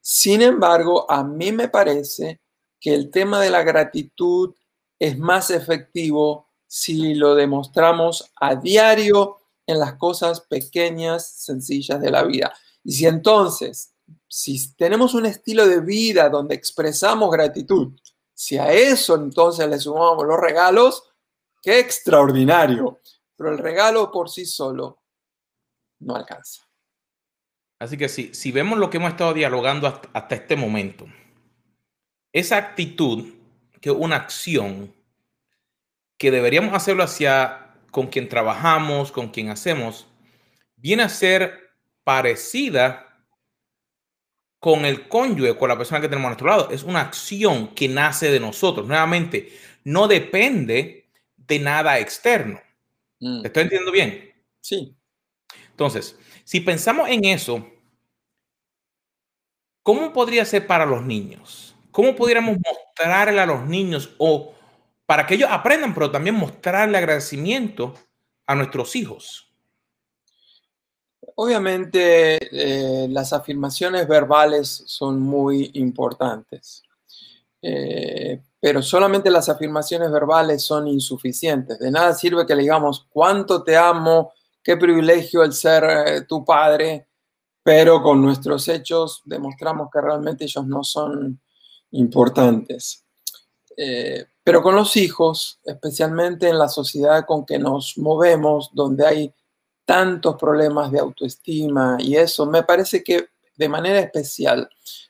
Sin 0.00 0.42
embargo, 0.42 1.08
a 1.08 1.22
mí 1.22 1.52
me 1.52 1.68
parece 1.68 2.40
que 2.80 2.92
el 2.92 3.10
tema 3.10 3.40
de 3.40 3.50
la 3.50 3.62
gratitud 3.62 4.54
es 4.98 5.16
más 5.18 5.50
efectivo 5.50 6.48
si 6.66 7.14
lo 7.14 7.36
demostramos 7.36 8.32
a 8.40 8.56
diario 8.56 9.38
en 9.66 9.78
las 9.78 9.94
cosas 9.94 10.40
pequeñas, 10.40 11.26
sencillas 11.44 12.00
de 12.00 12.10
la 12.10 12.24
vida. 12.24 12.52
Y 12.84 12.92
si 12.92 13.06
entonces, 13.06 13.94
si 14.28 14.74
tenemos 14.74 15.14
un 15.14 15.26
estilo 15.26 15.66
de 15.66 15.80
vida 15.80 16.28
donde 16.28 16.54
expresamos 16.54 17.30
gratitud, 17.30 17.92
si 18.34 18.58
a 18.58 18.72
eso 18.72 19.14
entonces 19.14 19.68
le 19.68 19.78
sumamos 19.78 20.26
los 20.26 20.40
regalos, 20.40 21.04
qué 21.62 21.78
extraordinario. 21.78 23.00
Pero 23.36 23.50
el 23.50 23.58
regalo 23.58 24.10
por 24.10 24.30
sí 24.30 24.44
solo 24.46 25.02
no 26.00 26.16
alcanza. 26.16 26.62
Así 27.78 27.96
que 27.96 28.08
si, 28.08 28.32
si 28.34 28.52
vemos 28.52 28.78
lo 28.78 28.90
que 28.90 28.98
hemos 28.98 29.10
estado 29.10 29.34
dialogando 29.34 29.86
hasta, 29.86 30.08
hasta 30.12 30.34
este 30.34 30.56
momento, 30.56 31.06
esa 32.32 32.56
actitud, 32.56 33.34
que 33.80 33.90
es 33.90 33.96
una 33.96 34.16
acción 34.16 34.94
que 36.16 36.30
deberíamos 36.30 36.74
hacerlo 36.74 37.02
hacia 37.02 37.74
con 37.90 38.06
quien 38.06 38.28
trabajamos, 38.28 39.12
con 39.12 39.28
quien 39.28 39.50
hacemos, 39.50 40.06
viene 40.76 41.02
a 41.02 41.08
ser 41.08 41.61
parecida 42.04 43.12
con 44.58 44.84
el 44.84 45.08
cónyuge, 45.08 45.56
con 45.56 45.68
la 45.68 45.76
persona 45.76 46.00
que 46.00 46.08
tenemos 46.08 46.26
a 46.26 46.30
nuestro 46.30 46.46
lado. 46.46 46.70
Es 46.70 46.84
una 46.84 47.00
acción 47.00 47.74
que 47.74 47.88
nace 47.88 48.30
de 48.30 48.38
nosotros. 48.38 48.86
Nuevamente, 48.86 49.52
no 49.84 50.06
depende 50.06 51.10
de 51.36 51.58
nada 51.58 51.98
externo. 51.98 52.60
Mm. 53.20 53.44
estoy 53.44 53.62
entendiendo 53.62 53.92
bien? 53.92 54.32
Sí. 54.60 54.96
Entonces, 55.70 56.18
si 56.44 56.60
pensamos 56.60 57.08
en 57.08 57.24
eso, 57.24 57.66
¿cómo 59.82 60.12
podría 60.12 60.44
ser 60.44 60.66
para 60.66 60.86
los 60.86 61.02
niños? 61.02 61.74
¿Cómo 61.90 62.16
pudiéramos 62.16 62.56
mostrarle 62.64 63.40
a 63.40 63.46
los 63.46 63.66
niños 63.66 64.14
o 64.18 64.54
para 65.06 65.26
que 65.26 65.34
ellos 65.34 65.50
aprendan, 65.50 65.92
pero 65.92 66.10
también 66.10 66.36
mostrarle 66.36 66.98
agradecimiento 66.98 67.94
a 68.46 68.54
nuestros 68.54 68.96
hijos? 68.96 69.51
Obviamente 71.36 72.38
eh, 73.04 73.08
las 73.08 73.32
afirmaciones 73.32 74.06
verbales 74.06 74.82
son 74.86 75.20
muy 75.20 75.70
importantes, 75.74 76.82
eh, 77.62 78.42
pero 78.60 78.82
solamente 78.82 79.30
las 79.30 79.48
afirmaciones 79.48 80.10
verbales 80.10 80.62
son 80.62 80.88
insuficientes. 80.88 81.78
De 81.78 81.90
nada 81.90 82.12
sirve 82.14 82.46
que 82.46 82.54
le 82.54 82.62
digamos 82.62 83.06
cuánto 83.10 83.62
te 83.62 83.76
amo, 83.76 84.32
qué 84.62 84.76
privilegio 84.76 85.42
el 85.42 85.52
ser 85.52 85.84
eh, 85.84 86.20
tu 86.22 86.44
padre, 86.44 87.08
pero 87.62 88.02
con 88.02 88.20
nuestros 88.20 88.68
hechos 88.68 89.22
demostramos 89.24 89.88
que 89.90 90.00
realmente 90.00 90.44
ellos 90.44 90.66
no 90.66 90.82
son 90.84 91.40
importantes. 91.92 93.04
pero 94.44 94.62
con 94.62 94.76
los 94.76 94.96
hijos, 94.96 95.60
especialmente 95.64 96.48
en 96.48 96.58
la 96.58 96.68
sociedad 96.68 97.24
con 97.26 97.46
que 97.46 97.58
nos 97.58 97.96
movemos, 97.96 98.70
donde 98.74 99.06
hay 99.06 99.34
tantos 99.92 100.36
problemas 100.36 100.90
de 100.90 101.00
autoestima 101.00 101.98
y 102.00 102.16
eso, 102.16 102.46
me 102.46 102.62
parece 102.62 103.04
que 103.04 103.28
de 103.54 103.68
manera 103.68 104.00
especial 104.00 104.66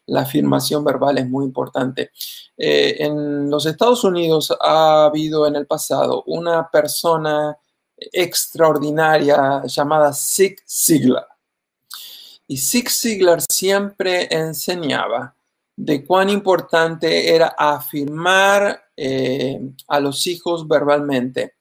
la 0.06 0.22
afirmación 0.22 0.82
verbal 0.82 1.18
es 1.18 1.28
muy 1.28 1.44
importante. 1.44 2.10
Eh, 2.56 2.96
en 2.98 3.48
los 3.48 3.64
Estados 3.64 4.02
Unidos 4.02 4.52
ha 4.60 5.04
habido 5.04 5.46
en 5.46 5.54
el 5.54 5.66
pasado 5.66 6.24
una 6.26 6.68
persona 6.68 7.56
extraordinaria 7.96 9.62
llamada 9.66 10.12
Zig 10.12 10.56
Ziglar. 10.68 11.28
Y 12.48 12.56
Zig 12.56 12.90
Ziglar 12.90 13.40
siempre 13.48 14.26
enseñaba 14.34 15.32
de 15.76 16.04
cuán 16.04 16.28
importante 16.28 17.32
era 17.32 17.54
afirmar 17.56 18.82
eh, 18.96 19.60
a 19.86 20.00
los 20.00 20.26
hijos 20.26 20.66
verbalmente. 20.66 21.54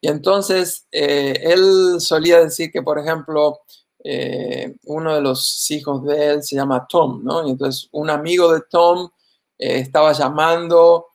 Y 0.00 0.08
entonces 0.08 0.86
eh, 0.92 1.34
él 1.42 2.00
solía 2.00 2.40
decir 2.40 2.70
que, 2.70 2.82
por 2.82 2.98
ejemplo, 2.98 3.60
eh, 4.04 4.76
uno 4.84 5.14
de 5.14 5.20
los 5.20 5.70
hijos 5.70 6.04
de 6.04 6.26
él 6.28 6.42
se 6.42 6.56
llama 6.56 6.86
Tom, 6.88 7.22
¿no? 7.24 7.46
Y 7.46 7.50
entonces 7.50 7.88
un 7.92 8.10
amigo 8.10 8.52
de 8.52 8.62
Tom 8.70 9.08
eh, 9.58 9.78
estaba 9.80 10.12
llamando 10.12 11.06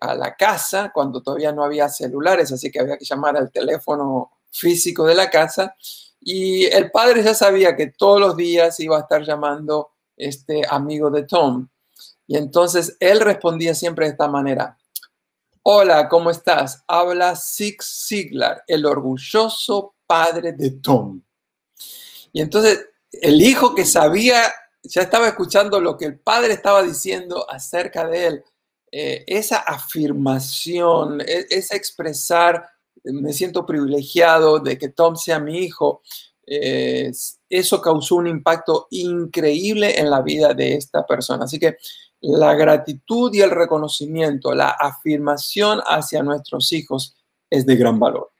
a 0.00 0.14
la 0.14 0.36
casa 0.36 0.90
cuando 0.92 1.22
todavía 1.22 1.52
no 1.52 1.64
había 1.64 1.88
celulares, 1.88 2.52
así 2.52 2.70
que 2.70 2.80
había 2.80 2.98
que 2.98 3.06
llamar 3.06 3.34
al 3.34 3.50
teléfono 3.50 4.32
físico 4.50 5.06
de 5.06 5.14
la 5.14 5.30
casa. 5.30 5.74
Y 6.20 6.66
el 6.66 6.90
padre 6.90 7.22
ya 7.22 7.32
sabía 7.32 7.74
que 7.74 7.86
todos 7.86 8.20
los 8.20 8.36
días 8.36 8.78
iba 8.80 8.98
a 8.98 9.00
estar 9.00 9.22
llamando 9.22 9.92
este 10.18 10.62
amigo 10.68 11.10
de 11.10 11.22
Tom. 11.22 11.68
Y 12.26 12.36
entonces 12.36 12.96
él 13.00 13.20
respondía 13.20 13.74
siempre 13.74 14.04
de 14.06 14.12
esta 14.12 14.28
manera, 14.28 14.76
Hola, 15.70 16.08
¿cómo 16.08 16.30
estás? 16.30 16.82
Habla 16.88 17.36
Zig 17.36 17.82
Ziglar, 17.82 18.64
el 18.66 18.86
orgulloso 18.86 19.96
padre 20.06 20.54
de 20.54 20.70
Tom. 20.70 21.20
Y 22.32 22.40
entonces 22.40 22.86
el 23.12 23.42
hijo 23.42 23.74
que 23.74 23.84
sabía, 23.84 24.44
ya 24.82 25.02
estaba 25.02 25.28
escuchando 25.28 25.78
lo 25.78 25.98
que 25.98 26.06
el 26.06 26.18
padre 26.20 26.54
estaba 26.54 26.82
diciendo 26.82 27.44
acerca 27.50 28.08
de 28.08 28.26
él. 28.26 28.44
Eh, 28.90 29.24
esa 29.26 29.58
afirmación, 29.58 31.20
e, 31.20 31.44
esa 31.50 31.76
expresar, 31.76 32.66
me 33.04 33.34
siento 33.34 33.66
privilegiado 33.66 34.60
de 34.60 34.78
que 34.78 34.88
Tom 34.88 35.16
sea 35.16 35.38
mi 35.38 35.58
hijo, 35.58 36.00
eh, 36.46 37.12
eso 37.50 37.82
causó 37.82 38.14
un 38.14 38.26
impacto 38.26 38.86
increíble 38.88 40.00
en 40.00 40.08
la 40.08 40.22
vida 40.22 40.54
de 40.54 40.76
esta 40.76 41.04
persona. 41.04 41.44
Así 41.44 41.58
que 41.58 41.76
la 42.20 42.54
gratitud 42.54 43.32
y 43.32 43.40
el 43.40 43.50
reconocimiento, 43.50 44.54
la 44.54 44.70
afirmación 44.70 45.80
hacia 45.86 46.22
nuestros 46.22 46.72
hijos 46.72 47.16
es 47.50 47.64
de 47.66 47.76
gran 47.76 47.98
valor. 47.98 48.30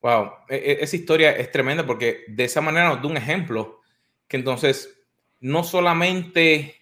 Wow, 0.00 0.30
e, 0.48 0.56
e, 0.56 0.78
esa 0.80 0.96
historia 0.96 1.32
es 1.32 1.50
tremenda 1.50 1.86
porque 1.86 2.24
de 2.28 2.44
esa 2.44 2.60
manera 2.60 2.88
nos 2.88 3.02
da 3.02 3.08
un 3.08 3.16
ejemplo 3.16 3.80
que 4.26 4.36
entonces 4.36 4.94
no 5.40 5.64
solamente 5.64 6.76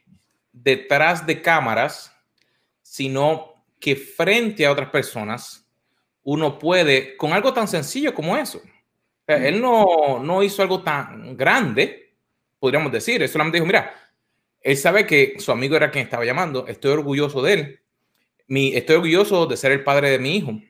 detrás 0.52 1.26
de 1.26 1.42
cámaras, 1.42 2.12
sino 2.82 3.64
que 3.78 3.96
frente 3.96 4.66
a 4.66 4.72
otras 4.72 4.90
personas 4.90 5.66
uno 6.22 6.58
puede, 6.58 7.16
con 7.16 7.32
algo 7.32 7.52
tan 7.52 7.68
sencillo 7.68 8.14
como 8.14 8.36
eso. 8.36 8.60
él 9.26 9.60
no, 9.60 10.18
no 10.22 10.42
hizo 10.42 10.62
algo 10.62 10.82
tan 10.82 11.36
grande, 11.36 12.14
podríamos 12.58 12.90
decir, 12.90 13.22
él 13.22 13.28
solamente 13.28 13.58
dijo, 13.58 13.66
mira, 13.66 13.94
él 14.66 14.76
sabe 14.76 15.06
que 15.06 15.36
su 15.38 15.52
amigo 15.52 15.76
era 15.76 15.92
quien 15.92 16.02
estaba 16.02 16.24
llamando. 16.24 16.66
Estoy 16.66 16.90
orgulloso 16.90 17.40
de 17.40 17.52
él. 17.52 17.80
Mi, 18.48 18.74
estoy 18.74 18.96
orgulloso 18.96 19.46
de 19.46 19.56
ser 19.56 19.70
el 19.70 19.84
padre 19.84 20.10
de 20.10 20.18
mi 20.18 20.38
hijo. 20.38 20.60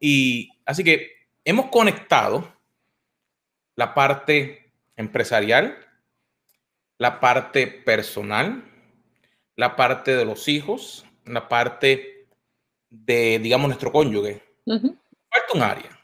Y 0.00 0.50
así 0.64 0.82
que 0.82 1.12
hemos 1.44 1.66
conectado 1.66 2.52
la 3.76 3.94
parte 3.94 4.72
empresarial, 4.96 5.78
la 6.98 7.20
parte 7.20 7.68
personal, 7.68 8.64
la 9.54 9.76
parte 9.76 10.16
de 10.16 10.24
los 10.24 10.48
hijos, 10.48 11.06
la 11.24 11.48
parte 11.48 12.26
de, 12.90 13.38
digamos, 13.38 13.68
nuestro 13.68 13.92
cónyuge. 13.92 14.42
Falta 14.64 15.54
un 15.54 15.62
área. 15.62 16.00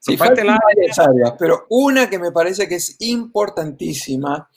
Sí, 0.00 0.16
falta 0.16 0.42
varias 0.42 0.98
áreas, 0.98 1.34
pero 1.38 1.66
una 1.68 2.10
que 2.10 2.18
me 2.18 2.32
parece 2.32 2.66
que 2.68 2.74
es 2.74 2.96
importantísima 2.98 4.50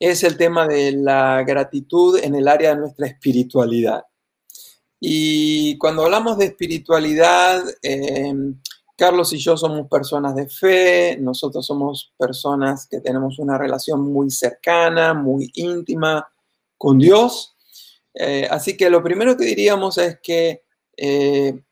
es 0.00 0.24
el 0.24 0.38
tema 0.38 0.66
de 0.66 0.92
la 0.92 1.44
gratitud 1.44 2.18
en 2.18 2.34
el 2.34 2.48
área 2.48 2.70
de 2.70 2.80
nuestra 2.80 3.06
espiritualidad. 3.06 4.04
Y 4.98 5.76
cuando 5.78 6.04
hablamos 6.04 6.38
de 6.38 6.46
espiritualidad, 6.46 7.62
em, 7.82 8.58
Carlos 8.96 9.32
y 9.32 9.38
yo 9.38 9.56
somos 9.56 9.88
personas 9.88 10.34
de 10.34 10.48
fe, 10.48 11.18
nosotros 11.20 11.64
somos 11.66 12.12
personas 12.18 12.86
que 12.86 13.00
tenemos 13.00 13.38
una 13.38 13.56
relación 13.56 14.12
muy 14.12 14.30
cercana, 14.30 15.14
muy 15.14 15.50
íntima 15.54 16.26
con 16.76 16.98
Dios. 16.98 17.56
Eh, 18.14 18.46
así 18.50 18.76
que 18.76 18.90
lo 18.90 19.02
primero 19.02 19.36
que 19.36 19.44
diríamos 19.44 19.98
es 19.98 20.18
que 20.22 20.64
eh, 20.96 21.62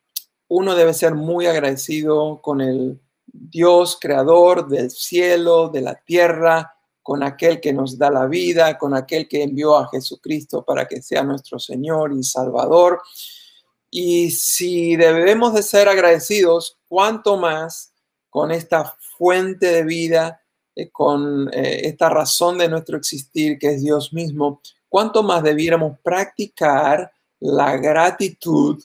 uno 0.48 0.74
debe 0.74 0.94
ser 0.94 1.14
muy 1.14 1.46
agradecido 1.46 2.40
con 2.40 2.60
el 2.60 3.00
Dios 3.26 3.98
creador 4.00 4.68
del 4.68 4.90
cielo, 4.90 5.68
de 5.68 5.82
la 5.82 5.94
tierra, 5.96 6.77
con 7.08 7.22
aquel 7.22 7.58
que 7.58 7.72
nos 7.72 7.96
da 7.96 8.10
la 8.10 8.26
vida, 8.26 8.76
con 8.76 8.94
aquel 8.94 9.26
que 9.26 9.42
envió 9.42 9.78
a 9.78 9.88
Jesucristo 9.88 10.62
para 10.62 10.86
que 10.86 11.00
sea 11.00 11.22
nuestro 11.22 11.58
Señor 11.58 12.12
y 12.12 12.22
Salvador. 12.22 13.00
Y 13.90 14.30
si 14.30 14.94
debemos 14.94 15.54
de 15.54 15.62
ser 15.62 15.88
agradecidos, 15.88 16.76
cuánto 16.86 17.38
más 17.38 17.94
con 18.28 18.50
esta 18.50 18.94
fuente 19.16 19.72
de 19.72 19.84
vida, 19.84 20.42
eh, 20.76 20.90
con 20.90 21.48
eh, 21.50 21.80
esta 21.84 22.10
razón 22.10 22.58
de 22.58 22.68
nuestro 22.68 22.98
existir 22.98 23.58
que 23.58 23.68
es 23.68 23.82
Dios 23.82 24.12
mismo, 24.12 24.60
cuánto 24.90 25.22
más 25.22 25.42
debiéramos 25.42 25.98
practicar 26.00 27.10
la 27.40 27.74
gratitud 27.78 28.84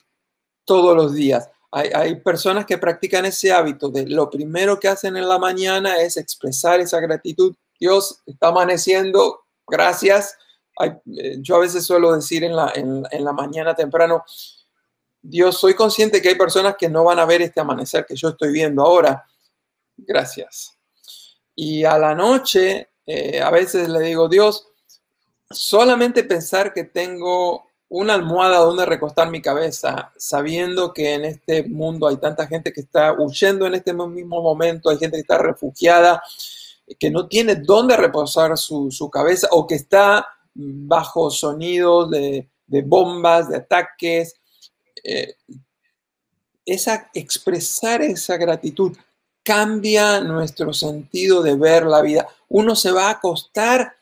todos 0.64 0.96
los 0.96 1.12
días. 1.12 1.50
Hay, 1.70 1.90
hay, 1.92 2.14
personas 2.14 2.64
que 2.64 2.78
practican 2.78 3.26
ese 3.26 3.52
hábito 3.52 3.90
de 3.90 4.06
lo 4.06 4.30
primero 4.30 4.80
que 4.80 4.88
hacen 4.88 5.14
en 5.18 5.28
la 5.28 5.38
mañana 5.38 5.96
es 5.96 6.16
expresar 6.16 6.80
esa 6.80 7.00
gratitud 7.00 7.54
Dios 7.84 8.22
está 8.24 8.48
amaneciendo, 8.48 9.44
gracias. 9.66 10.38
Eh, 10.80 11.36
yo 11.40 11.56
a 11.56 11.58
veces 11.58 11.84
suelo 11.84 12.14
decir 12.14 12.42
en 12.42 12.56
la, 12.56 13.32
mañana 13.34 13.74
temprano, 13.74 14.24
Dios, 15.20 15.58
soy 15.58 15.74
consciente 15.74 16.22
que 16.22 16.30
hay 16.30 16.34
personas 16.34 16.76
que 16.78 16.88
no 16.88 17.04
van 17.04 17.18
a 17.18 17.26
ver 17.26 17.42
este 17.42 17.60
amanecer 17.60 18.06
que 18.06 18.16
yo 18.16 18.30
estoy 18.30 18.52
viendo 18.52 18.82
ahora. 18.82 19.26
Gracias. 19.98 20.78
Y 21.54 21.84
a 21.84 21.98
la 21.98 22.14
noche, 22.14 22.88
eh, 23.04 23.42
a 23.42 23.50
veces 23.50 23.86
le 23.90 24.00
digo, 24.00 24.30
Dios, 24.30 24.66
solamente 25.50 26.24
pensar 26.24 26.72
que 26.72 26.84
tengo 26.84 27.66
una 27.90 28.14
almohada 28.14 28.60
donde 28.60 28.86
recostar 28.86 29.28
mi 29.28 29.42
cabeza, 29.42 30.10
sabiendo 30.16 30.94
que 30.94 31.12
en 31.12 31.26
este 31.26 31.64
mundo 31.64 32.08
hay 32.08 32.16
tanta 32.16 32.46
gente 32.46 32.72
que 32.72 32.80
está 32.80 33.12
huyendo 33.12 33.66
en 33.66 33.74
este 33.74 33.92
mismo 33.92 34.40
momento, 34.40 34.88
hay 34.88 34.96
gente 34.96 35.18
que 35.18 35.20
está 35.20 35.36
refugiada, 35.36 36.22
que 36.98 37.10
no 37.10 37.28
tiene 37.28 37.56
dónde 37.56 37.96
reposar 37.96 38.56
su, 38.56 39.10
cabeza 39.12 39.48
o 39.50 39.66
que 39.66 39.76
está 39.76 40.26
bajo 40.54 41.30
sonidos 41.30 42.10
de, 42.10 42.48
bombas, 42.84 43.48
de 43.48 43.56
ataques. 43.56 44.34
Eh, 45.02 45.34
esa, 46.64 47.10
expresar 47.14 48.02
esa 48.02 48.36
gratitud 48.36 48.96
cambia 49.42 50.20
nuestro 50.20 50.72
sentido 50.72 51.42
de 51.42 51.56
ver 51.56 51.84
la 51.84 52.00
vida. 52.00 52.28
Uno 52.48 52.74
se 52.74 52.90
va 52.90 53.08
a 53.08 53.12
acostar 53.12 53.96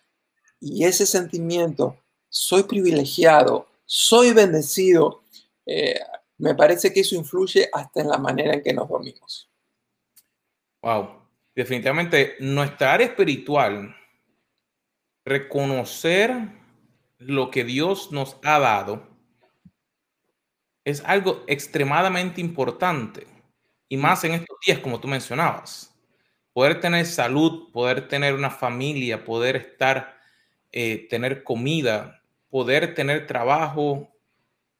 y 0.60 0.84
ese 0.84 1.06
sentimiento, 1.06 1.96
soy 2.28 2.62
privilegiado, 2.62 3.66
soy 3.84 4.32
bendecido, 4.32 5.22
eh, 5.66 5.98
me 6.38 6.54
parece 6.54 6.92
que 6.92 7.00
eso 7.00 7.16
influye 7.16 7.68
hasta 7.72 8.00
en 8.00 8.08
la 8.08 8.18
manera 8.18 8.54
en 8.54 8.62
que 8.62 8.72
nos 8.72 8.88
dormimos. 8.88 9.50
Wow, 10.82 11.21
definitivamente 11.54 12.36
nuestra 12.40 12.94
área 12.94 13.06
espiritual, 13.06 13.94
reconocer 15.24 16.32
lo 17.18 17.50
que 17.50 17.64
Dios 17.64 18.10
nos 18.12 18.36
ha 18.44 18.58
dado, 18.58 19.08
es 20.84 21.02
algo 21.04 21.44
extremadamente 21.46 22.40
importante. 22.40 23.26
Y 23.88 23.96
más 23.96 24.24
en 24.24 24.32
estos 24.32 24.56
días, 24.66 24.78
como 24.80 25.00
tú 25.00 25.08
mencionabas. 25.08 25.88
poder 26.52 26.80
tener 26.80 27.06
salud, 27.06 27.72
poder 27.72 28.08
tener 28.08 28.34
una 28.34 28.50
familia, 28.50 29.24
poder 29.24 29.56
estar, 29.56 30.18
eh, 30.72 31.06
tener 31.08 31.44
comida, 31.44 32.22
poder 32.50 32.94
tener 32.94 33.26
trabajo, 33.26 34.10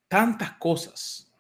tantas 0.08 0.52
cosas, 0.58 1.32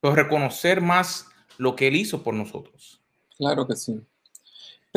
pero 0.00 0.14
reconocer 0.14 0.80
más 0.80 1.26
lo 1.58 1.76
que 1.76 1.88
Él 1.88 1.96
hizo 1.96 2.22
por 2.22 2.34
nosotros. 2.34 3.02
Claro 3.36 3.66
que 3.66 3.76
sí. 3.76 4.00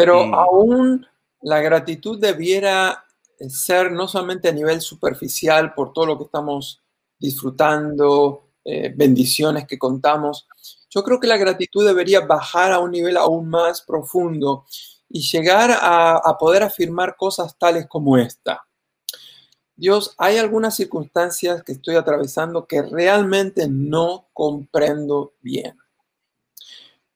Pero 0.02 0.34
aún 0.34 1.06
la 1.42 1.62
gratitud 1.62 2.20
debiera 2.20 3.06
ser 3.50 3.92
no 3.92 4.08
solamente 4.08 4.50
a 4.50 4.52
nivel 4.52 4.82
superficial 4.82 5.76
por 5.76 5.94
todo 5.94 6.08
lo 6.08 6.18
que 6.18 6.24
estamos 6.24 6.82
disfrutando, 7.20 8.48
eh, 8.66 8.92
bendiciones 8.96 9.68
que 9.68 9.78
contamos. 9.78 10.48
Yo 10.90 11.04
creo 11.04 11.20
que 11.20 11.28
la 11.28 11.38
gratitud 11.38 11.86
debería 11.86 12.22
bajar 12.22 12.72
a 12.72 12.80
un 12.80 12.90
nivel 12.90 13.16
aún 13.16 13.48
más 13.48 13.84
profundo 13.84 14.66
y 15.08 15.22
llegar 15.22 15.70
a, 15.70 16.18
a 16.18 16.38
poder 16.40 16.64
afirmar 16.64 17.16
cosas 17.16 17.56
tales 17.60 17.86
como 17.88 18.18
esta. 18.18 18.66
Dios, 19.76 20.16
hay 20.18 20.40
algunas 20.40 20.76
circunstancias 20.76 21.62
que 21.64 21.74
estoy 21.74 21.96
atravesando 21.96 22.66
que 22.66 22.82
realmente 22.82 23.68
no 23.70 24.30
comprendo 24.34 25.34
bien. 25.42 25.78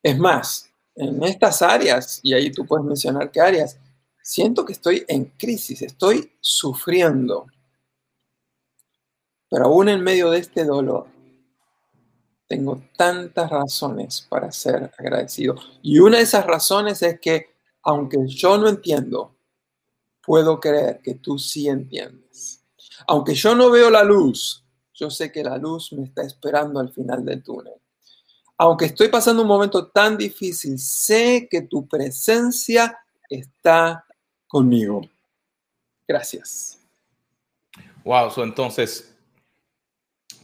Es 0.03 0.19
más, 0.19 0.64
en 0.95 1.23
estas 1.23 1.61
áreas, 1.61 2.19
y 2.23 2.33
ahí 2.33 2.51
tú 2.51 2.65
puedes 2.65 2.85
mencionar 2.85 3.31
qué 3.31 3.41
áreas, 3.41 3.77
siento 4.21 4.65
que 4.65 4.73
estoy 4.73 5.05
en 5.07 5.25
crisis, 5.37 5.81
estoy 5.81 6.31
sufriendo. 6.39 7.47
Pero 9.49 9.65
aún 9.65 9.89
en 9.89 10.01
medio 10.01 10.31
de 10.31 10.39
este 10.39 10.63
dolor, 10.63 11.07
tengo 12.47 12.81
tantas 12.97 13.49
razones 13.49 14.25
para 14.29 14.51
ser 14.51 14.91
agradecido. 14.97 15.55
Y 15.81 15.99
una 15.99 16.17
de 16.17 16.23
esas 16.23 16.45
razones 16.45 17.01
es 17.01 17.19
que, 17.19 17.55
aunque 17.83 18.17
yo 18.27 18.57
no 18.57 18.67
entiendo, 18.67 19.35
puedo 20.25 20.59
creer 20.59 21.01
que 21.03 21.15
tú 21.15 21.37
sí 21.37 21.67
entiendes. 21.67 22.63
Aunque 23.07 23.33
yo 23.35 23.55
no 23.55 23.69
veo 23.69 23.89
la 23.89 24.03
luz, 24.03 24.63
yo 24.93 25.09
sé 25.09 25.31
que 25.31 25.43
la 25.43 25.57
luz 25.57 25.91
me 25.93 26.05
está 26.05 26.23
esperando 26.23 26.79
al 26.79 26.91
final 26.91 27.23
del 27.25 27.43
túnel. 27.43 27.73
Aunque 28.57 28.85
estoy 28.85 29.09
pasando 29.09 29.41
un 29.41 29.47
momento 29.47 29.87
tan 29.87 30.17
difícil, 30.17 30.79
sé 30.79 31.47
que 31.49 31.61
tu 31.61 31.87
presencia 31.87 32.97
está 33.29 34.05
conmigo. 34.47 35.01
Gracias. 36.07 36.79
Wow, 38.03 38.31
so 38.31 38.43
entonces, 38.43 39.13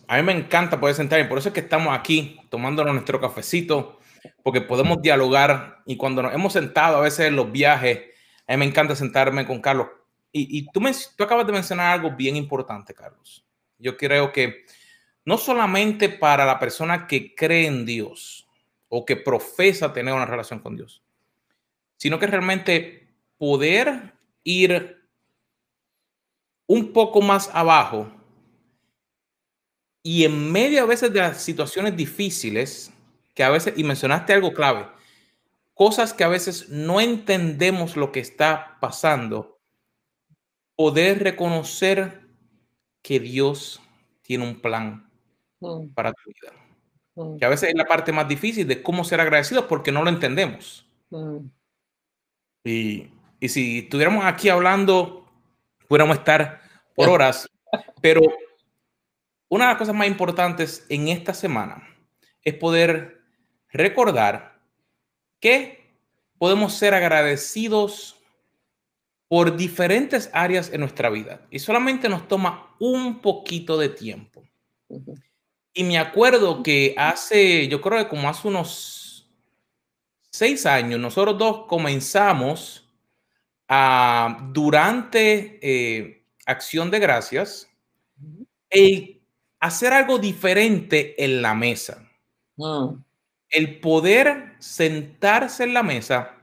a 0.08 0.17
mí 0.17 0.24
me 0.24 0.34
encanta 0.34 0.80
poder 0.80 0.95
sentar 0.95 1.19
y 1.19 1.26
por 1.26 1.38
eso 1.38 1.50
es 1.50 1.54
que 1.54 1.62
estamos 1.62 1.97
aquí 1.97 2.39
tomándonos 2.50 2.93
nuestro 2.93 3.21
cafecito, 3.21 4.00
porque 4.43 4.62
podemos 4.62 5.02
dialogar 5.02 5.82
y 5.86 5.95
cuando 5.95 6.21
nos 6.21 6.34
hemos 6.34 6.54
sentado 6.54 6.97
a 6.97 7.02
veces 7.02 7.28
en 7.28 7.36
los 7.36 7.52
viajes, 7.52 8.00
a 8.47 8.54
mí 8.54 8.58
me 8.58 8.65
encanta 8.65 8.95
sentarme 8.95 9.45
con 9.45 9.62
Carlos. 9.62 9.88
Y, 10.34 10.58
y 10.58 10.67
tú, 10.71 10.82
me, 10.82 10.91
tú 11.15 11.24
acabas 11.24 11.45
de 11.45 11.54
mencionar 11.54 11.93
algo 11.93 12.12
bien 12.15 12.36
importante, 12.36 12.93
Carlos. 12.93 13.45
Yo 13.78 13.95
creo 13.95 14.32
que 14.32 14.65
no 15.25 15.38
solamente 15.38 16.10
para 16.10 16.45
la 16.45 16.60
persona 16.60 17.07
que 17.07 17.36
cree 17.36 17.67
en 17.67 17.86
Dios 17.86 18.47
o 18.89 19.05
que 19.05 19.15
profesa 19.15 19.93
tener 19.93 20.13
una 20.13 20.25
relación 20.25 20.60
con 20.60 20.75
Dios, 20.75 21.03
sino 21.97 22.19
que 22.19 22.27
realmente 22.27 23.13
poder 23.38 24.15
ir 24.43 25.07
un 26.67 26.91
poco 26.93 27.21
más 27.21 27.49
abajo 27.53 28.12
y 30.03 30.23
en 30.23 30.51
medio 30.51 30.81
a 30.81 30.88
veces 30.88 31.13
de 31.13 31.19
las 31.19 31.41
situaciones 31.41 31.95
difíciles, 31.95 32.91
que 33.36 33.43
a 33.43 33.49
veces, 33.49 33.75
y 33.77 33.84
mencionaste 33.84 34.34
algo 34.34 34.53
clave, 34.53 34.88
cosas 35.75 36.13
que 36.13 36.23
a 36.23 36.27
veces 36.27 36.69
no 36.69 36.99
entendemos 36.99 37.95
lo 37.95 38.12
que 38.12 38.19
está 38.19 38.77
pasando, 38.81 39.60
poder 40.75 41.23
reconocer 41.23 42.27
que 43.03 43.19
Dios 43.19 43.79
tiene 44.23 44.47
un 44.47 44.60
plan 44.60 45.11
mm. 45.62 45.93
para 45.93 46.12
tu 46.12 46.21
vida. 46.28 46.54
Mm. 47.15 47.38
Que 47.38 47.45
a 47.45 47.50
veces 47.50 47.69
es 47.69 47.76
la 47.76 47.86
parte 47.86 48.12
más 48.12 48.28
difícil 48.28 48.67
de 48.67 48.84
cómo 48.84 49.04
ser 49.04 49.21
agradecidos 49.21 49.65
porque 49.65 49.91
no 49.91 50.04
lo 50.04 50.10
entendemos. 50.10 50.86
Mm. 51.10 51.38
Y, 52.65 53.10
y 53.39 53.50
si 53.50 53.80
estuviéramos 53.80 54.26
aquí 54.26 54.50
hablando, 54.50 55.26
pudiéramos 55.88 56.17
estar 56.17 56.62
por 56.95 57.10
horas, 57.10 57.50
pero 58.02 58.21
una 59.47 59.65
de 59.65 59.71
las 59.71 59.78
cosas 59.78 59.95
más 59.95 60.08
importantes 60.08 60.86
en 60.89 61.08
esta 61.08 61.34
semana 61.34 61.88
es 62.43 62.54
poder 62.56 63.21
recordar 63.69 64.60
que 65.39 65.82
podemos 66.38 66.74
ser 66.74 66.93
agradecidos 66.93 68.17
por 69.28 69.56
diferentes 69.56 70.30
áreas 70.34 70.71
en 70.74 70.82
nuestra 70.82 71.10
vida 71.10 71.41
y 71.50 71.60
solamente 71.60 72.10
nos 72.10 72.28
toma 72.28 72.76
un 72.80 73.21
poquito 73.21 73.78
de 73.78 73.89
tiempo. 73.89 74.43
Y 75.73 75.84
me 75.84 75.97
acuerdo 75.97 76.63
que 76.63 76.93
hace, 76.97 77.67
yo 77.67 77.81
creo 77.81 77.99
que 77.99 78.10
como 78.10 78.27
hace 78.27 78.47
unos 78.47 79.29
seis 80.29 80.65
años, 80.65 80.99
nosotros 80.99 81.38
dos 81.38 81.65
comenzamos 81.67 82.89
a, 83.67 84.49
durante 84.51 85.60
eh, 85.62 86.25
Acción 86.45 86.91
de 86.91 86.99
Gracias, 86.99 87.69
el 88.69 89.21
hacer 89.60 89.93
algo 89.93 90.17
diferente 90.17 91.23
en 91.23 91.41
la 91.41 91.53
mesa. 91.53 92.10
Mm. 92.57 92.95
El 93.49 93.79
poder 93.79 94.55
sentarse 94.60 95.63
en 95.63 95.73
la 95.73 95.84
mesa, 95.84 96.36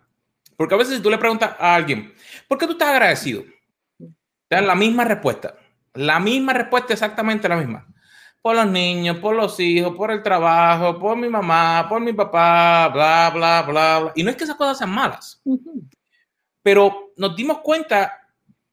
porque 0.57 0.75
a 0.75 0.79
veces 0.79 0.97
si 0.97 1.03
tú 1.03 1.11
le 1.11 1.19
preguntas 1.19 1.55
a 1.59 1.75
alguien, 1.75 2.15
¿por 2.47 2.59
qué 2.59 2.67
tú 2.67 2.73
estás 2.73 2.91
agradecido? 2.91 3.45
Te 3.99 4.57
dan 4.57 4.67
la 4.67 4.75
misma 4.75 5.05
respuesta, 5.05 5.59
la 5.95 6.21
misma 6.21 6.53
respuesta, 6.53 6.93
exactamente 6.93 7.49
la 7.49 7.57
misma. 7.57 7.87
Por 8.41 8.57
los 8.57 8.67
niños, 8.69 9.19
por 9.19 9.35
los 9.35 9.59
hijos, 9.61 9.97
por 9.97 10.11
el 10.11 10.23
trabajo, 10.23 10.99
por 10.99 11.17
mi 11.17 11.29
mamá, 11.29 11.87
por 11.89 12.01
mi 12.01 12.13
papá, 12.13 12.89
bla, 12.89 13.31
bla, 13.35 13.63
bla, 13.63 14.01
bla. 14.01 14.13
Y 14.15 14.23
no 14.23 14.31
es 14.31 14.37
que 14.37 14.45
esas 14.45 14.57
cosas 14.57 14.79
sean 14.79 14.91
malas, 14.91 15.43
pero 16.63 17.13
nos 17.17 17.35
dimos 17.37 17.59
cuenta 17.59 18.29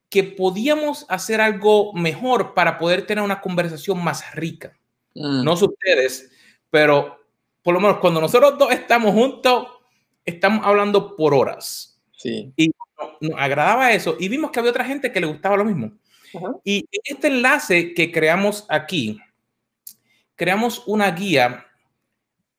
que 0.09 0.23
podíamos 0.23 1.05
hacer 1.09 1.41
algo 1.41 1.91
mejor 1.93 2.53
para 2.53 2.77
poder 2.77 3.05
tener 3.05 3.23
una 3.23 3.41
conversación 3.41 4.01
más 4.03 4.33
rica. 4.33 4.77
Mm. 5.13 5.43
No 5.43 5.57
sé 5.57 5.65
ustedes, 5.65 6.31
pero 6.69 7.19
por 7.63 7.73
lo 7.73 7.79
menos 7.79 7.97
cuando 7.97 8.21
nosotros 8.21 8.57
dos 8.57 8.71
estamos 8.71 9.11
juntos, 9.11 9.67
estamos 10.23 10.65
hablando 10.65 11.15
por 11.15 11.33
horas. 11.33 11.99
Sí. 12.11 12.53
Y 12.55 12.71
nos, 13.19 13.39
agradaba 13.39 13.91
eso. 13.91 14.15
Y 14.19 14.29
vimos 14.29 14.51
que 14.51 14.59
había 14.59 14.71
otra 14.71 14.85
gente 14.85 15.11
que 15.11 15.19
le 15.19 15.27
gustaba 15.27 15.57
lo 15.57 15.65
mismo. 15.65 15.91
Y 16.63 16.85
este 16.91 17.27
enlace 17.27 17.93
que 17.93 18.11
creamos 18.11 18.65
aquí, 18.69 19.19
creamos 20.35 20.83
una 20.85 21.11
guía 21.11 21.65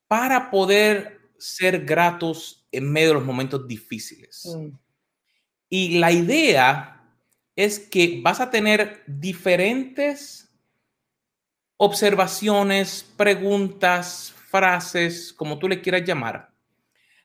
para 0.08 0.50
poder 0.50 1.20
ser 1.38 1.84
gratos 1.84 2.66
en 2.72 2.90
medio 2.90 3.08
de 3.08 3.14
los 3.14 3.24
momentos 3.24 3.66
difíciles. 3.66 4.44
Mm. 4.46 4.68
Y 5.68 5.98
la 5.98 6.12
idea 6.12 7.02
es 7.54 7.78
que 7.78 8.20
vas 8.22 8.40
a 8.40 8.50
tener 8.50 9.02
diferentes 9.06 10.48
observaciones, 11.76 13.04
preguntas, 13.16 14.34
frases, 14.48 15.32
como 15.32 15.58
tú 15.58 15.68
le 15.68 15.80
quieras 15.80 16.04
llamar, 16.04 16.50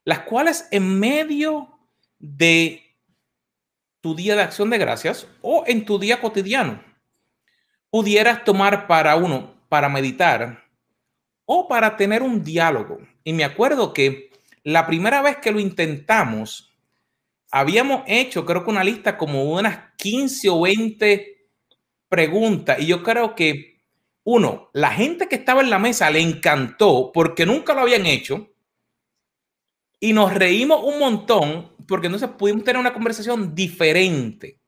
las 0.03 0.19
cuales 0.19 0.67
en 0.71 0.99
medio 0.99 1.79
de 2.19 2.83
tu 4.01 4.15
día 4.15 4.35
de 4.35 4.41
acción 4.41 4.69
de 4.69 4.77
gracias 4.77 5.27
o 5.41 5.63
en 5.67 5.85
tu 5.85 5.99
día 5.99 6.19
cotidiano 6.19 6.83
pudieras 7.89 8.43
tomar 8.43 8.87
para 8.87 9.15
uno, 9.15 9.53
para 9.71 9.88
meditar 9.88 10.65
o 11.45 11.65
para 11.65 11.95
tener 11.95 12.21
un 12.21 12.43
diálogo. 12.43 13.00
Y 13.23 13.31
me 13.31 13.46
acuerdo 13.46 13.93
que 13.93 14.29
la 14.65 14.85
primera 14.85 15.21
vez 15.21 15.37
que 15.37 15.54
lo 15.54 15.62
intentamos, 15.62 16.75
habíamos 17.50 18.04
hecho, 18.06 18.46
creo 18.46 18.65
que 18.65 18.69
una 18.69 18.83
lista 18.83 19.17
como 19.17 19.46
unas 19.46 19.93
15 19.96 20.50
o 20.50 20.60
20 20.60 21.48
preguntas. 22.10 22.81
Y 22.81 22.87
yo 22.87 23.02
creo 23.02 23.33
que, 23.33 23.79
uno, 24.25 24.69
la 24.73 24.91
gente 24.91 25.29
que 25.29 25.35
estaba 25.35 25.62
en 25.62 25.69
la 25.69 25.79
mesa 25.79 26.10
le 26.10 26.19
encantó 26.19 27.10
porque 27.13 27.46
nunca 27.46 27.73
lo 27.73 27.79
habían 27.79 28.06
hecho. 28.06 28.50
Y 30.02 30.12
nos 30.12 30.33
reímos 30.33 30.83
un 30.83 31.00
montón 31.00 31.71
porque 31.87 32.08
entonces 32.08 32.29
pudimos 32.37 32.65
tener 32.65 32.77
una 32.77 32.91
conversación 32.91 33.56
diferente. 33.56 34.60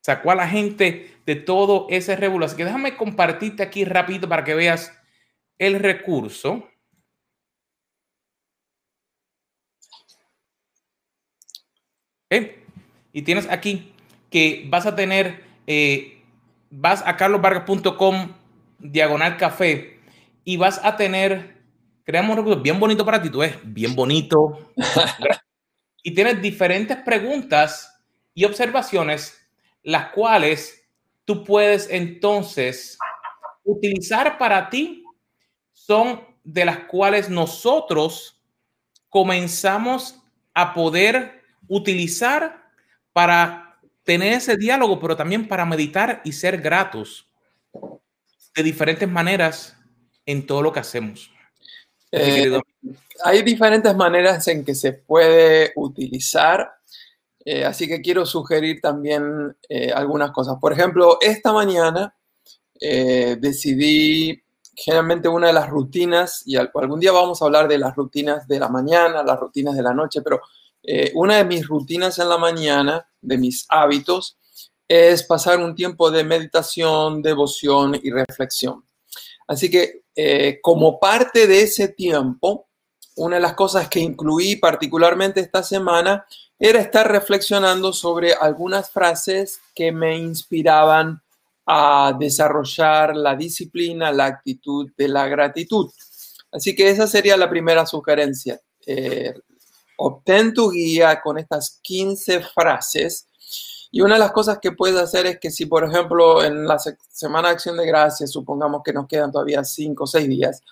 Sacó 0.00 0.30
a 0.30 0.34
la 0.34 0.48
gente 0.48 1.14
de 1.26 1.36
todo 1.36 1.86
ese 1.90 2.16
revuelo. 2.16 2.46
Así 2.46 2.56
que 2.56 2.64
déjame 2.64 2.96
compartirte 2.96 3.62
aquí 3.62 3.84
rápido 3.84 4.28
para 4.28 4.44
que 4.44 4.54
veas 4.54 4.92
el 5.58 5.78
recurso. 5.78 6.66
Y 13.12 13.22
tienes 13.22 13.48
aquí 13.50 13.92
que 14.30 14.66
vas 14.68 14.86
a 14.86 14.94
tener, 14.94 15.42
eh, 15.66 16.22
vas 16.70 17.02
a 17.04 17.16
carlosvargas.com 17.16 18.32
diagonal 18.78 19.36
café 19.36 19.98
y 20.44 20.56
vas 20.56 20.80
a 20.84 20.96
tener, 20.96 21.56
creamos 22.04 22.30
un 22.30 22.36
recurso 22.38 22.62
bien 22.62 22.78
bonito 22.78 23.04
para 23.04 23.20
ti, 23.20 23.30
tú 23.30 23.38
ves, 23.38 23.56
bien 23.64 23.94
bonito. 23.96 24.72
y 26.02 26.14
tienes 26.14 26.40
diferentes 26.40 26.96
preguntas 26.98 28.00
y 28.32 28.44
observaciones, 28.44 29.39
las 29.82 30.10
cuales 30.12 30.88
tú 31.24 31.44
puedes 31.44 31.88
entonces 31.90 32.98
utilizar 33.64 34.38
para 34.38 34.68
ti. 34.70 35.04
Son 35.72 36.22
de 36.44 36.64
las 36.64 36.80
cuales 36.84 37.28
nosotros 37.28 38.40
comenzamos 39.08 40.20
a 40.54 40.72
poder 40.74 41.42
utilizar 41.68 42.70
para 43.12 43.78
tener 44.04 44.34
ese 44.34 44.56
diálogo, 44.56 44.98
pero 44.98 45.16
también 45.16 45.46
para 45.46 45.64
meditar 45.64 46.20
y 46.24 46.32
ser 46.32 46.60
gratos 46.60 47.28
de 48.54 48.62
diferentes 48.62 49.08
maneras 49.08 49.76
en 50.26 50.46
todo 50.46 50.62
lo 50.62 50.72
que 50.72 50.80
hacemos. 50.80 51.30
Eh, 52.12 52.58
hay 53.24 53.42
diferentes 53.42 53.94
maneras 53.94 54.46
en 54.48 54.64
que 54.64 54.74
se 54.74 54.92
puede 54.92 55.72
utilizar, 55.76 56.72
eh, 57.44 57.64
así 57.64 57.88
que 57.88 58.00
quiero 58.00 58.26
sugerir 58.26 58.80
también 58.80 59.56
eh, 59.68 59.92
algunas 59.92 60.30
cosas. 60.32 60.56
Por 60.60 60.72
ejemplo, 60.72 61.18
esta 61.20 61.52
mañana 61.52 62.14
decidí, 62.82 64.42
generalmente 64.74 65.28
una 65.28 65.48
de 65.48 65.52
las 65.52 65.68
rutinas, 65.68 66.42
y 66.46 66.56
algún 66.56 66.98
día 66.98 67.12
vamos 67.12 67.42
a 67.42 67.44
hablar 67.44 67.68
de 67.68 67.76
las 67.76 67.94
rutinas 67.94 68.48
de 68.48 68.58
la 68.58 68.70
mañana, 68.70 69.22
las 69.22 69.38
rutinas 69.38 69.76
de 69.76 69.82
la 69.82 69.92
noche, 69.92 70.22
pero 70.22 70.40
una 71.12 71.36
de 71.36 71.44
mis 71.44 71.68
rutinas 71.68 72.18
en 72.18 72.30
la 72.30 72.38
mañana, 72.38 73.06
de 73.20 73.36
mis 73.36 73.66
hábitos, 73.68 74.38
es 74.88 75.22
pasar 75.22 75.60
un 75.60 75.74
tiempo 75.74 76.10
de 76.10 76.24
meditación, 76.24 77.20
devoción 77.20 78.00
y 78.02 78.10
reflexión. 78.10 78.82
Así 79.46 79.70
que 79.70 80.02
eh, 80.16 80.58
como 80.60 80.98
parte 80.98 81.46
de 81.46 81.62
ese 81.62 81.88
tiempo, 81.88 82.68
una 83.16 83.36
de 83.36 83.42
las 83.42 83.54
cosas 83.54 83.88
que 83.88 84.00
incluí 84.00 84.56
particularmente 84.56 85.40
esta 85.40 85.62
semana 85.62 86.26
era 86.58 86.80
estar 86.80 87.10
reflexionando 87.10 87.92
sobre 87.92 88.34
algunas 88.34 88.90
frases 88.90 89.60
que 89.74 89.92
me 89.92 90.16
inspiraban 90.18 91.22
a 91.66 92.14
desarrollar 92.18 93.16
la 93.16 93.36
disciplina, 93.36 94.12
la 94.12 94.26
actitud 94.26 94.90
de 94.96 95.08
la 95.08 95.26
gratitud. 95.28 95.90
Así 96.52 96.74
que 96.74 96.90
esa 96.90 97.06
sería 97.06 97.36
la 97.36 97.48
primera 97.48 97.86
sugerencia. 97.86 98.60
Eh, 98.86 99.34
obtén 99.96 100.52
tu 100.52 100.70
guía 100.70 101.20
con 101.20 101.38
estas 101.38 101.78
15 101.82 102.42
frases 102.42 103.26
y 103.92 104.00
una 104.02 104.14
de 104.14 104.20
las 104.20 104.32
cosas 104.32 104.58
que 104.60 104.72
puedes 104.72 105.00
hacer 105.00 105.26
es 105.26 105.40
que 105.40 105.50
si, 105.50 105.66
por 105.66 105.84
ejemplo, 105.84 106.44
en 106.44 106.66
la 106.66 106.78
Semana 106.78 107.48
de 107.48 107.54
Acción 107.54 107.76
de 107.76 107.86
Gracias, 107.86 108.30
supongamos 108.30 108.82
que 108.84 108.92
nos 108.92 109.08
quedan 109.08 109.32
todavía 109.32 109.64
cinco 109.64 110.04
o 110.04 110.06
seis 110.06 110.28
días, 110.28 110.62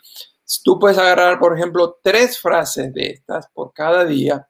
tú 0.62 0.78
puedes 0.78 0.98
agarrar, 0.98 1.38
por 1.38 1.56
ejemplo, 1.56 1.98
tres 2.02 2.38
frases 2.38 2.92
de 2.92 3.10
estas 3.10 3.48
por 3.52 3.72
cada 3.72 4.04
día. 4.04 4.48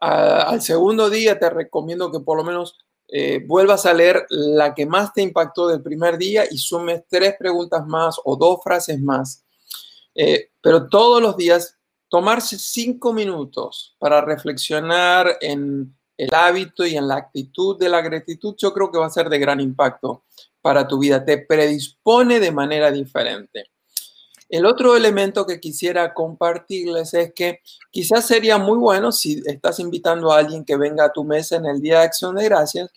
al 0.00 0.60
segundo 0.60 1.08
día 1.08 1.38
te 1.38 1.48
recomiendo 1.48 2.12
que 2.12 2.20
por 2.20 2.36
lo 2.36 2.44
menos 2.44 2.76
eh, 3.08 3.42
vuelvas 3.46 3.86
a 3.86 3.94
leer 3.94 4.26
la 4.28 4.74
que 4.74 4.86
más 4.86 5.12
te 5.12 5.22
impactó 5.22 5.68
del 5.68 5.82
primer 5.82 6.18
día 6.18 6.44
y 6.50 6.58
sumes 6.58 7.04
tres 7.08 7.36
preguntas 7.38 7.86
más 7.86 8.16
o 8.24 8.36
dos 8.36 8.58
frases 8.62 9.00
más. 9.00 9.44
Eh, 10.14 10.50
pero 10.60 10.88
todos 10.88 11.20
los 11.22 11.36
días 11.36 11.78
tomarse 12.08 12.58
cinco 12.58 13.12
minutos 13.12 13.96
para 13.98 14.20
reflexionar 14.20 15.36
en 15.40 15.96
el 16.16 16.32
hábito 16.32 16.86
y 16.86 16.96
en 16.96 17.08
la 17.08 17.16
actitud 17.16 17.78
de 17.78 17.88
la 17.88 18.00
gratitud, 18.00 18.54
yo 18.56 18.72
creo 18.72 18.90
que 18.90 18.98
va 18.98 19.06
a 19.06 19.10
ser 19.10 19.28
de 19.28 19.38
gran 19.38 19.60
impacto 19.60 20.24
para 20.60 20.86
tu 20.86 20.98
vida. 20.98 21.24
Te 21.24 21.38
predispone 21.38 22.38
de 22.40 22.52
manera 22.52 22.90
diferente. 22.90 23.73
El 24.54 24.66
otro 24.66 24.94
elemento 24.94 25.44
que 25.46 25.58
quisiera 25.58 26.14
compartirles 26.14 27.12
es 27.12 27.32
que 27.34 27.58
quizás 27.90 28.24
sería 28.24 28.56
muy 28.56 28.78
bueno 28.78 29.10
si 29.10 29.42
estás 29.46 29.80
invitando 29.80 30.30
a 30.30 30.38
alguien 30.38 30.64
que 30.64 30.76
venga 30.76 31.06
a 31.06 31.12
tu 31.12 31.24
mesa 31.24 31.56
en 31.56 31.66
el 31.66 31.80
Día 31.80 31.98
de 31.98 32.04
Acción 32.04 32.36
de 32.36 32.44
Gracias, 32.44 32.88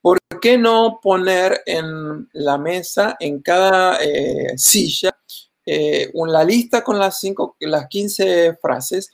¿por 0.00 0.18
qué 0.40 0.56
no 0.56 1.00
poner 1.02 1.60
en 1.66 2.26
la 2.32 2.56
mesa, 2.56 3.18
en 3.20 3.42
cada 3.42 4.02
eh, 4.02 4.56
silla, 4.56 5.14
eh, 5.66 6.10
una 6.14 6.42
lista 6.42 6.82
con 6.82 6.98
las, 6.98 7.20
cinco, 7.20 7.54
las 7.60 7.86
15 7.88 8.54
frases 8.54 9.10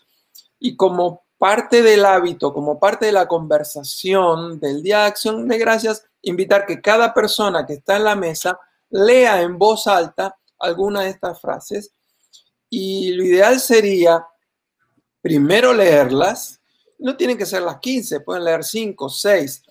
y 0.60 0.76
como 0.76 1.24
parte 1.38 1.82
del 1.82 2.04
hábito, 2.04 2.54
como 2.54 2.78
parte 2.78 3.06
de 3.06 3.12
la 3.12 3.26
conversación 3.26 4.60
del 4.60 4.84
Día 4.84 5.00
de 5.00 5.06
Acción 5.06 5.48
de 5.48 5.58
Gracias, 5.58 6.04
invitar 6.22 6.66
que 6.66 6.80
cada 6.80 7.12
persona 7.12 7.66
que 7.66 7.72
está 7.72 7.96
en 7.96 8.04
la 8.04 8.14
mesa 8.14 8.60
lea 8.90 9.42
en 9.42 9.58
voz 9.58 9.88
alta 9.88 10.36
alguna 10.60 11.02
de 11.02 11.10
estas 11.10 11.40
frases. 11.40 11.92
Y 12.68 13.12
lo 13.12 13.24
ideal 13.24 13.58
sería 13.58 14.24
primero 15.20 15.72
leerlas. 15.72 16.60
No 16.98 17.16
tienen 17.16 17.38
que 17.38 17.46
ser 17.46 17.62
las 17.62 17.78
15, 17.78 18.20
pueden 18.20 18.44
leer 18.44 18.62
5, 18.62 19.08
6. 19.08 19.62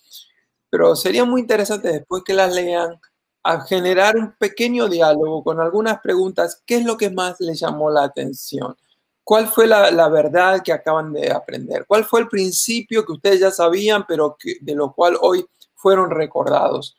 Pero 0.69 0.95
sería 0.95 1.25
muy 1.25 1.41
interesante 1.41 1.89
después 1.89 2.23
que 2.23 2.33
las 2.33 2.53
lean 2.53 2.99
a 3.43 3.61
generar 3.61 4.17
un 4.17 4.33
pequeño 4.37 4.87
diálogo 4.87 5.43
con 5.43 5.59
algunas 5.59 5.99
preguntas. 6.01 6.61
¿Qué 6.65 6.77
es 6.77 6.85
lo 6.85 6.97
que 6.97 7.09
más 7.09 7.39
les 7.39 7.59
llamó 7.59 7.89
la 7.89 8.03
atención? 8.03 8.75
¿Cuál 9.23 9.47
fue 9.47 9.67
la, 9.67 10.09
verdad 10.09 10.61
que 10.63 10.73
acaban 10.73 11.13
de 11.13 11.31
aprender? 11.31 11.85
¿Cuál 11.87 12.03
fue 12.03 12.21
el 12.21 12.27
principio 12.27 13.05
que 13.05 13.11
ustedes 13.11 13.39
ya 13.39 13.51
sabían, 13.51 14.05
pero 14.07 14.35
de 14.61 14.73
lo 14.73 14.91
cual 14.91 15.17
hoy 15.21 15.45
fueron 15.75 16.09
recordados? 16.09 16.98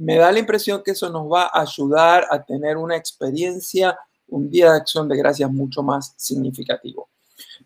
Me 0.00 0.16
da 0.16 0.32
la 0.32 0.38
impresión 0.38 0.82
que 0.82 0.92
eso 0.92 1.10
nos 1.10 1.30
va 1.30 1.50
a 1.52 1.60
ayudar 1.60 2.26
a 2.30 2.42
tener 2.42 2.78
una 2.78 2.96
experiencia, 2.96 3.98
un 4.28 4.48
día 4.48 4.70
de 4.70 4.78
acción 4.78 5.06
de 5.06 5.16
gracias 5.18 5.52
mucho 5.52 5.82
más 5.82 6.14
significativo. 6.16 7.10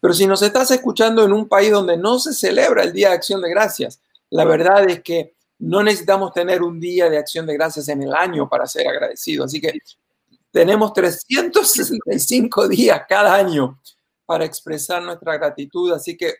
Pero 0.00 0.12
si 0.12 0.26
nos 0.26 0.42
estás 0.42 0.68
escuchando 0.72 1.24
en 1.24 1.32
un 1.32 1.48
país 1.48 1.70
donde 1.70 1.96
no 1.96 2.18
se 2.18 2.34
celebra 2.34 2.82
el 2.82 2.92
Día 2.92 3.10
de 3.10 3.14
Acción 3.14 3.40
de 3.40 3.50
Gracias, 3.50 4.00
la 4.30 4.44
verdad 4.44 4.88
es 4.90 5.00
que 5.02 5.36
no 5.60 5.84
necesitamos 5.84 6.32
tener 6.32 6.60
un 6.60 6.80
día 6.80 7.08
de 7.08 7.18
acción 7.18 7.46
de 7.46 7.54
gracias 7.54 7.88
en 7.88 8.02
el 8.02 8.12
año 8.12 8.48
para 8.48 8.66
ser 8.66 8.88
agradecidos. 8.88 9.46
Así 9.46 9.60
que 9.60 9.72
tenemos 10.50 10.92
365 10.92 12.66
días 12.66 13.02
cada 13.08 13.36
año 13.36 13.80
para 14.26 14.44
expresar 14.44 15.04
nuestra 15.04 15.36
gratitud. 15.36 15.92
Así 15.92 16.16
que 16.16 16.34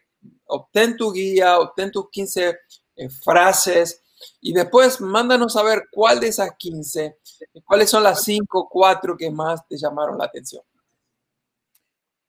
obtén 0.47 0.97
tu 0.97 1.13
guía, 1.13 1.61
obtén 1.61 1.93
tus 1.93 2.11
15 2.11 2.59
eh, 2.97 3.09
frases 3.09 4.03
y 4.41 4.53
después 4.53 5.01
mándanos 5.01 5.57
a 5.57 5.63
ver 5.63 5.89
cuál 5.91 6.21
de 6.21 6.29
esas 6.29 6.53
15, 6.59 7.17
cuáles 7.65 7.91
son 7.91 8.03
las 8.03 8.23
5, 8.25 8.69
4 8.71 9.17
que 9.17 9.31
más 9.31 9.67
te 9.69 9.77
llamaron 9.77 10.19
la 10.19 10.25
atención. 10.25 10.63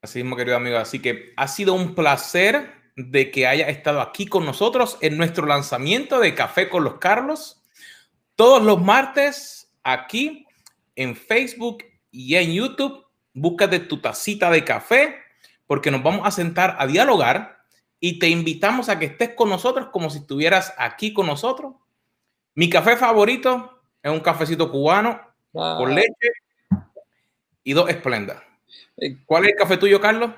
Así 0.01 0.19
mismo, 0.19 0.35
querido 0.35 0.57
amigo. 0.57 0.77
Así 0.77 1.01
que 1.01 1.33
ha 1.35 1.47
sido 1.47 1.73
un 1.73 1.95
placer 1.95 2.71
de 2.95 3.31
que 3.31 3.47
haya 3.47 3.67
estado 3.67 4.01
aquí 4.01 4.25
con 4.25 4.45
nosotros 4.45 4.97
en 5.01 5.17
nuestro 5.17 5.45
lanzamiento 5.45 6.19
de 6.19 6.35
Café 6.35 6.69
con 6.69 6.83
los 6.83 6.95
Carlos. 6.95 7.61
Todos 8.35 8.61
los 8.61 8.81
martes 8.81 9.71
aquí 9.83 10.45
en 10.95 11.15
Facebook 11.15 11.83
y 12.11 12.35
en 12.35 12.53
YouTube. 12.53 13.05
Búscate 13.33 13.79
tu 13.79 13.99
tacita 13.99 14.49
de 14.49 14.63
café 14.63 15.15
porque 15.67 15.91
nos 15.91 16.03
vamos 16.03 16.25
a 16.25 16.31
sentar 16.31 16.75
a 16.79 16.87
dialogar 16.87 17.54
y 18.07 18.19
te 18.19 18.29
invitamos 18.29 18.87
a 18.87 18.99
que 18.99 19.07
estés 19.07 19.31
con 19.33 19.49
nosotros 19.49 19.87
como 19.91 20.11
si 20.11 20.19
estuvieras 20.19 20.75
aquí 20.77 21.11
con 21.11 21.25
nosotros. 21.25 21.73
Mi 22.53 22.69
café 22.69 22.97
favorito 22.97 23.81
es 24.03 24.11
un 24.11 24.19
cafecito 24.19 24.71
cubano 24.71 25.19
con 25.51 25.95
leche 25.95 26.33
y 27.63 27.73
dos 27.73 27.89
esplendas. 27.89 28.43
¿Cuál 29.25 29.45
es 29.45 29.53
el 29.53 29.57
café 29.57 29.77
tuyo, 29.77 29.99
Carlos? 29.99 30.29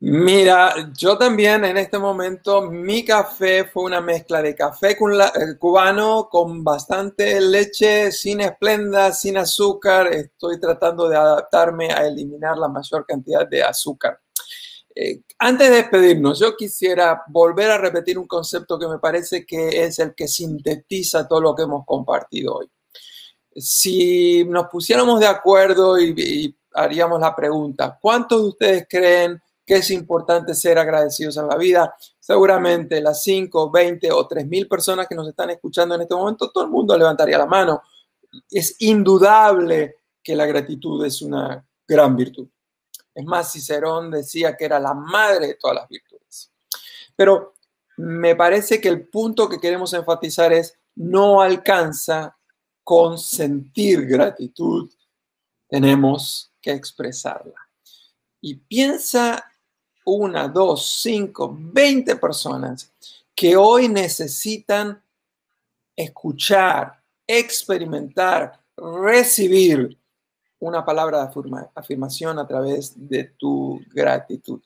Mira, 0.00 0.90
yo 0.96 1.18
también 1.18 1.66
en 1.66 1.76
este 1.76 1.98
momento 1.98 2.62
mi 2.62 3.04
café 3.04 3.66
fue 3.66 3.82
una 3.82 4.00
mezcla 4.00 4.40
de 4.40 4.54
café 4.54 4.92
eh, 4.92 5.58
cubano 5.58 6.30
con 6.30 6.64
bastante 6.64 7.38
leche, 7.42 8.10
sin 8.10 8.40
esplenda, 8.40 9.12
sin 9.12 9.36
azúcar. 9.36 10.06
Estoy 10.06 10.58
tratando 10.58 11.10
de 11.10 11.16
adaptarme 11.16 11.92
a 11.92 12.06
eliminar 12.06 12.56
la 12.56 12.68
mayor 12.68 13.04
cantidad 13.04 13.46
de 13.46 13.62
azúcar. 13.62 14.18
Eh, 14.98 15.20
antes 15.38 15.68
de 15.68 15.76
despedirnos, 15.76 16.38
yo 16.40 16.56
quisiera 16.56 17.22
volver 17.28 17.70
a 17.70 17.76
repetir 17.76 18.18
un 18.18 18.26
concepto 18.26 18.78
que 18.78 18.88
me 18.88 18.98
parece 18.98 19.44
que 19.44 19.84
es 19.84 19.98
el 19.98 20.14
que 20.14 20.26
sintetiza 20.26 21.28
todo 21.28 21.42
lo 21.42 21.54
que 21.54 21.64
hemos 21.64 21.84
compartido 21.84 22.54
hoy. 22.56 22.70
Si 23.54 24.42
nos 24.44 24.68
pusiéramos 24.68 25.20
de 25.20 25.26
acuerdo 25.26 26.00
y, 26.00 26.56
haríamos 26.72 27.20
la 27.20 27.36
pregunta, 27.36 27.98
¿cuántos 28.00 28.40
de 28.40 28.48
ustedes 28.48 28.86
creen 28.88 29.42
que 29.66 29.76
es 29.76 29.90
importante 29.90 30.54
ser 30.54 30.78
agradecidos 30.78 31.36
en 31.36 31.48
la 31.48 31.56
vida? 31.56 31.94
Seguramente 32.18 33.02
las 33.02 33.22
5, 33.22 33.70
20 33.70 34.10
o 34.12 34.26
3 34.26 34.46
mil 34.46 34.66
personas 34.66 35.06
que 35.06 35.14
nos 35.14 35.28
están 35.28 35.50
escuchando 35.50 35.94
en 35.94 36.02
este 36.02 36.14
momento, 36.14 36.50
todo 36.50 36.64
el 36.64 36.70
mundo 36.70 36.96
levantaría 36.96 37.36
la 37.36 37.46
mano. 37.46 37.82
Es 38.50 38.76
indudable 38.78 39.96
que 40.22 40.34
la 40.34 40.46
gratitud 40.46 41.04
es 41.04 41.20
una 41.20 41.66
gran 41.86 42.16
virtud. 42.16 42.48
Es 43.16 43.24
más, 43.24 43.50
Cicerón 43.50 44.10
decía 44.10 44.54
que 44.54 44.66
era 44.66 44.78
la 44.78 44.92
madre 44.92 45.46
de 45.46 45.54
todas 45.54 45.76
las 45.76 45.88
virtudes. 45.88 46.52
Pero 47.16 47.54
me 47.96 48.36
parece 48.36 48.78
que 48.78 48.88
el 48.88 49.08
punto 49.08 49.48
que 49.48 49.58
queremos 49.58 49.94
enfatizar 49.94 50.52
es 50.52 50.78
no 50.96 51.40
alcanza 51.40 52.36
con 52.84 53.18
sentir 53.18 54.06
gratitud, 54.06 54.92
tenemos 55.66 56.52
que 56.60 56.72
expresarla. 56.72 57.56
Y 58.42 58.56
piensa 58.56 59.50
una, 60.04 60.46
dos, 60.46 61.00
cinco, 61.00 61.56
veinte 61.58 62.16
personas 62.16 62.92
que 63.34 63.56
hoy 63.56 63.88
necesitan 63.88 65.02
escuchar, 65.96 67.02
experimentar, 67.26 68.60
recibir 68.76 69.98
una 70.58 70.84
palabra 70.84 71.24
de 71.24 71.68
afirmación 71.74 72.38
a 72.38 72.46
través 72.46 72.94
de 72.96 73.24
tu 73.24 73.80
gratitud. 73.92 74.60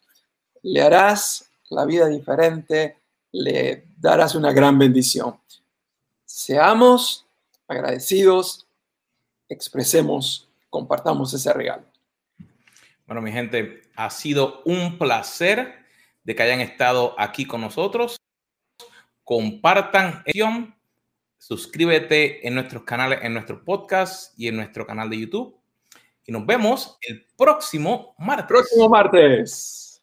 Le 0.62 0.82
harás 0.82 1.50
la 1.70 1.84
vida 1.84 2.06
diferente, 2.06 2.98
le 3.32 3.86
darás 3.98 4.34
una 4.34 4.52
gran 4.52 4.78
bendición. 4.78 5.38
Seamos 6.24 7.26
agradecidos, 7.66 8.66
expresemos, 9.48 10.48
compartamos 10.68 11.32
ese 11.34 11.52
regalo. 11.52 11.84
Bueno, 13.06 13.22
mi 13.22 13.32
gente, 13.32 13.82
ha 13.96 14.10
sido 14.10 14.62
un 14.64 14.98
placer 14.98 15.84
de 16.22 16.34
que 16.34 16.42
hayan 16.42 16.60
estado 16.60 17.14
aquí 17.18 17.44
con 17.44 17.60
nosotros. 17.60 18.16
Compartan, 19.24 20.24
suscríbete 21.38 22.46
en 22.46 22.54
nuestros 22.54 22.84
canales, 22.84 23.20
en 23.22 23.34
nuestro 23.34 23.64
podcast 23.64 24.38
y 24.38 24.48
en 24.48 24.56
nuestro 24.56 24.86
canal 24.86 25.10
de 25.10 25.20
YouTube. 25.20 25.59
Y 26.26 26.32
nos 26.32 26.46
vemos 26.46 26.98
el 27.02 27.26
próximo 27.36 28.14
martes. 28.18 28.46
Próximo 28.46 28.88
martes. 28.88 30.02